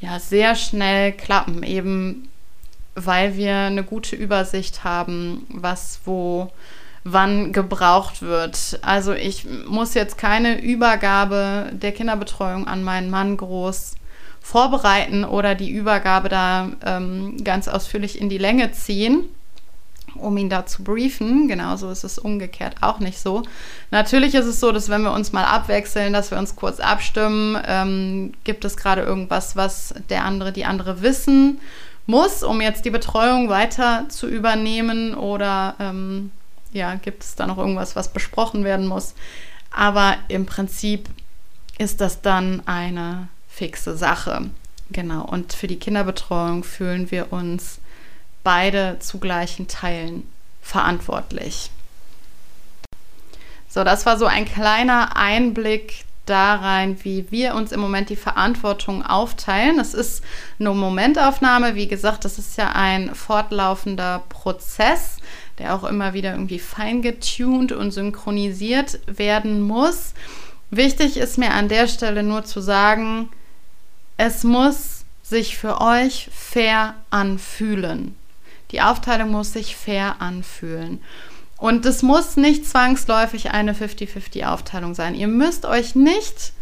ja 0.00 0.18
sehr 0.18 0.54
schnell 0.54 1.12
klappen, 1.12 1.62
eben 1.62 2.28
weil 2.94 3.36
wir 3.36 3.54
eine 3.54 3.84
gute 3.84 4.16
Übersicht 4.16 4.82
haben, 4.84 5.46
was 5.50 6.00
wo 6.04 6.50
wann 7.04 7.52
gebraucht 7.52 8.22
wird. 8.22 8.78
Also 8.82 9.12
ich 9.14 9.46
muss 9.66 9.94
jetzt 9.94 10.18
keine 10.18 10.60
Übergabe 10.60 11.70
der 11.72 11.92
Kinderbetreuung 11.92 12.66
an 12.66 12.82
meinen 12.82 13.10
Mann 13.10 13.36
groß 13.36 13.94
vorbereiten 14.40 15.24
oder 15.24 15.54
die 15.54 15.70
Übergabe 15.70 16.28
da 16.28 16.70
ähm, 16.84 17.42
ganz 17.44 17.68
ausführlich 17.68 18.20
in 18.20 18.28
die 18.28 18.38
Länge 18.38 18.72
ziehen, 18.72 19.24
um 20.16 20.36
ihn 20.36 20.50
da 20.50 20.66
zu 20.66 20.82
briefen. 20.84 21.48
Genauso 21.48 21.90
ist 21.90 22.04
es 22.04 22.18
umgekehrt 22.18 22.76
auch 22.80 22.98
nicht 22.98 23.18
so. 23.18 23.42
Natürlich 23.90 24.34
ist 24.34 24.46
es 24.46 24.60
so, 24.60 24.72
dass 24.72 24.88
wenn 24.88 25.02
wir 25.02 25.12
uns 25.12 25.32
mal 25.32 25.44
abwechseln, 25.44 26.12
dass 26.12 26.30
wir 26.30 26.38
uns 26.38 26.56
kurz 26.56 26.80
abstimmen, 26.80 27.60
ähm, 27.66 28.32
gibt 28.44 28.64
es 28.64 28.76
gerade 28.76 29.02
irgendwas, 29.02 29.56
was 29.56 29.94
der 30.08 30.24
andere, 30.24 30.52
die 30.52 30.64
andere 30.64 31.02
wissen 31.02 31.60
muss, 32.06 32.42
um 32.42 32.60
jetzt 32.60 32.84
die 32.84 32.90
Betreuung 32.90 33.48
weiter 33.48 34.06
zu 34.08 34.26
übernehmen 34.26 35.14
oder 35.14 35.76
ähm, 35.78 36.30
ja, 36.72 36.94
gibt 36.94 37.22
es 37.22 37.34
da 37.34 37.46
noch 37.46 37.58
irgendwas, 37.58 37.96
was 37.96 38.12
besprochen 38.12 38.64
werden 38.64 38.86
muss. 38.86 39.14
Aber 39.70 40.16
im 40.28 40.46
Prinzip 40.46 41.08
ist 41.78 42.00
das 42.00 42.20
dann 42.20 42.62
eine 42.66 43.28
fixe 43.48 43.96
Sache. 43.96 44.50
Genau, 44.90 45.24
und 45.24 45.52
für 45.52 45.68
die 45.68 45.78
Kinderbetreuung 45.78 46.64
fühlen 46.64 47.10
wir 47.10 47.32
uns 47.32 47.78
beide 48.42 48.98
zu 49.00 49.18
gleichen 49.18 49.68
Teilen 49.68 50.30
verantwortlich. 50.62 51.70
So, 53.68 53.84
das 53.84 54.04
war 54.06 54.18
so 54.18 54.26
ein 54.26 54.46
kleiner 54.46 55.16
Einblick 55.16 56.04
da 56.26 56.56
rein, 56.56 56.96
wie 57.02 57.30
wir 57.30 57.54
uns 57.54 57.72
im 57.72 57.80
Moment 57.80 58.08
die 58.08 58.16
Verantwortung 58.16 59.04
aufteilen. 59.04 59.78
Es 59.78 59.94
ist 59.94 60.22
eine 60.58 60.70
Momentaufnahme. 60.70 61.74
Wie 61.74 61.88
gesagt, 61.88 62.24
das 62.24 62.38
ist 62.38 62.56
ja 62.56 62.72
ein 62.72 63.14
fortlaufender 63.14 64.22
Prozess, 64.28 65.16
der 65.58 65.74
auch 65.74 65.84
immer 65.84 66.12
wieder 66.14 66.32
irgendwie 66.32 66.58
feingetuned 66.58 67.72
und 67.72 67.90
synchronisiert 67.90 69.00
werden 69.06 69.60
muss. 69.60 70.14
Wichtig 70.70 71.16
ist 71.16 71.36
mir 71.36 71.52
an 71.52 71.68
der 71.68 71.88
Stelle 71.88 72.22
nur 72.22 72.44
zu 72.44 72.60
sagen, 72.60 73.28
es 74.16 74.44
muss 74.44 75.04
sich 75.22 75.56
für 75.56 75.80
euch 75.80 76.28
fair 76.32 76.94
anfühlen. 77.10 78.14
Die 78.70 78.80
Aufteilung 78.80 79.30
muss 79.30 79.52
sich 79.52 79.76
fair 79.76 80.16
anfühlen. 80.20 81.02
Und 81.56 81.84
es 81.84 82.02
muss 82.02 82.36
nicht 82.36 82.66
zwangsläufig 82.66 83.50
eine 83.50 83.74
50-50-Aufteilung 83.74 84.94
sein. 84.94 85.14
Ihr 85.14 85.28
müsst 85.28 85.66
euch 85.66 85.94
nicht 85.94 86.52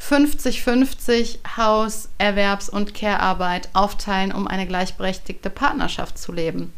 50-50 0.00 1.38
Haus-, 1.56 2.08
Erwerbs- 2.18 2.68
und 2.68 2.94
Care-Arbeit 2.94 3.70
aufteilen, 3.72 4.32
um 4.32 4.46
eine 4.46 4.66
gleichberechtigte 4.66 5.48
Partnerschaft 5.48 6.18
zu 6.18 6.32
leben. 6.32 6.72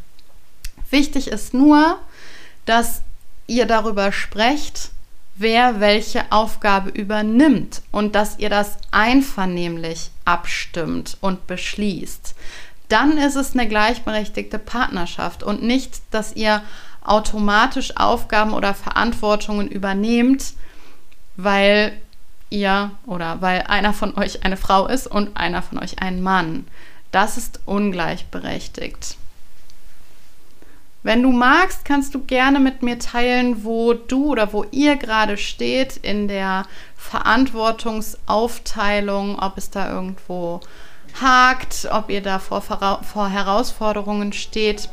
Wichtig 0.89 1.27
ist 1.27 1.53
nur, 1.53 1.99
dass 2.65 3.01
ihr 3.47 3.65
darüber 3.65 4.11
sprecht, 4.11 4.91
wer 5.35 5.79
welche 5.79 6.31
Aufgabe 6.31 6.89
übernimmt 6.89 7.81
und 7.91 8.15
dass 8.15 8.39
ihr 8.39 8.49
das 8.49 8.77
einvernehmlich 8.91 10.11
abstimmt 10.23 11.17
und 11.19 11.45
beschließt. 11.47 12.35
Dann 12.89 13.17
ist 13.17 13.35
es 13.35 13.53
eine 13.53 13.67
gleichberechtigte 13.67 14.59
Partnerschaft 14.59 15.41
und 15.43 15.63
nicht, 15.63 16.01
dass 16.11 16.35
ihr 16.35 16.61
automatisch 17.03 17.97
Aufgaben 17.97 18.53
oder 18.53 18.73
Verantwortungen 18.73 19.67
übernehmt, 19.67 20.53
weil 21.35 21.99
ihr 22.49 22.91
oder 23.05 23.41
weil 23.41 23.63
einer 23.63 23.91
von 23.93 24.17
euch 24.17 24.45
eine 24.45 24.55
Frau 24.57 24.87
ist 24.87 25.07
und 25.07 25.37
einer 25.37 25.61
von 25.61 25.79
euch 25.79 26.01
ein 26.01 26.21
Mann. 26.21 26.65
Das 27.11 27.37
ist 27.37 27.59
ungleichberechtigt. 27.65 29.17
Wenn 31.03 31.21
du 31.21 31.31
magst, 31.31 31.85
kannst 31.85 32.15
du 32.15 32.23
gerne 32.23 32.59
mit 32.59 32.81
mir 32.81 32.97
teilen, 32.97 33.63
wo 33.63 33.93
du 33.93 34.31
oder 34.31 34.51
wo 34.53 34.65
ihr 34.71 34.95
gerade 34.95 35.37
steht 35.37 35.97
in 35.97 36.27
der 36.27 36.65
Verantwortungsaufteilung, 36.97 39.37
ob 39.37 39.59
es 39.59 39.69
da 39.69 39.91
irgendwo 39.91 40.61
hakt, 41.21 41.87
ob 41.91 42.09
ihr 42.09 42.21
da 42.21 42.39
vor, 42.39 42.61
vor 42.61 43.27
Herausforderungen 43.29 44.33
steht. 44.33 44.89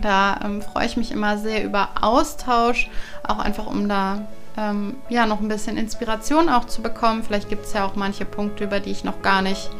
Da 0.00 0.40
ähm, 0.44 0.60
freue 0.62 0.86
ich 0.86 0.96
mich 0.96 1.12
immer 1.12 1.38
sehr 1.38 1.64
über 1.64 1.90
Austausch, 2.00 2.90
auch 3.26 3.38
einfach 3.38 3.66
um 3.66 3.88
da 3.88 4.26
ähm, 4.56 4.96
ja 5.08 5.26
noch 5.26 5.40
ein 5.40 5.48
bisschen 5.48 5.76
Inspiration 5.76 6.48
auch 6.48 6.64
zu 6.66 6.82
bekommen. 6.82 7.22
Vielleicht 7.22 7.48
gibt 7.48 7.66
es 7.66 7.72
ja 7.72 7.84
auch 7.84 7.94
manche 7.94 8.24
Punkte, 8.24 8.64
über 8.64 8.80
die 8.80 8.90
ich 8.90 9.04
noch 9.04 9.22
gar 9.22 9.42
nicht 9.42 9.70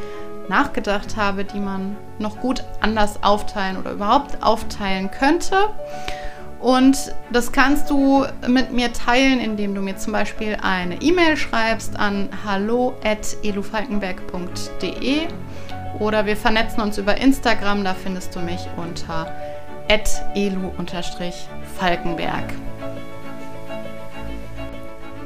nachgedacht 0.48 1.16
habe, 1.16 1.44
die 1.44 1.59
man 1.61 1.96
noch 2.18 2.38
gut 2.40 2.62
anders 2.80 3.22
aufteilen 3.22 3.76
oder 3.76 3.92
überhaupt 3.92 4.42
aufteilen 4.42 5.11
könnte. 5.11 5.57
Und 6.64 7.14
das 7.31 7.53
kannst 7.53 7.88
du 7.90 8.24
mit 8.48 8.72
mir 8.72 8.90
teilen, 8.94 9.38
indem 9.38 9.74
du 9.74 9.83
mir 9.83 9.98
zum 9.98 10.14
Beispiel 10.14 10.57
eine 10.62 11.03
E-Mail 11.03 11.37
schreibst 11.37 11.98
an 11.98 12.31
hallo.elufalkenberg.de 12.46 15.27
oder 15.98 16.24
wir 16.24 16.38
vernetzen 16.38 16.81
uns 16.81 16.96
über 16.96 17.18
Instagram, 17.18 17.85
da 17.85 17.92
findest 17.92 18.35
du 18.35 18.40
mich 18.40 18.66
unter 18.79 19.31
elu-falkenberg. 20.35 22.55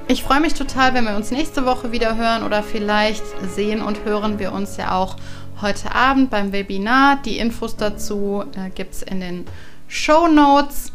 Ich 0.08 0.24
freue 0.24 0.40
mich 0.40 0.54
total, 0.54 0.94
wenn 0.94 1.04
wir 1.04 1.14
uns 1.14 1.30
nächste 1.30 1.64
Woche 1.64 1.92
wieder 1.92 2.16
hören 2.16 2.42
oder 2.42 2.64
vielleicht 2.64 3.22
sehen 3.54 3.80
und 3.80 4.04
hören 4.04 4.40
wir 4.40 4.52
uns 4.52 4.76
ja 4.76 4.90
auch 4.90 5.14
heute 5.62 5.94
Abend 5.94 6.30
beim 6.30 6.50
Webinar. 6.50 7.20
Die 7.24 7.38
Infos 7.38 7.76
dazu 7.76 8.42
äh, 8.56 8.70
gibt 8.70 8.94
es 8.94 9.02
in 9.02 9.20
den 9.20 9.46
Show 9.86 10.26
Notes 10.26 10.90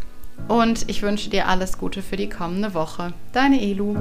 und 0.47 0.89
ich 0.89 1.01
wünsche 1.01 1.29
dir 1.29 1.47
alles 1.47 1.77
Gute 1.77 2.01
für 2.01 2.17
die 2.17 2.29
kommende 2.29 2.73
Woche. 2.73 3.13
Deine 3.31 3.61
Elu. 3.61 3.95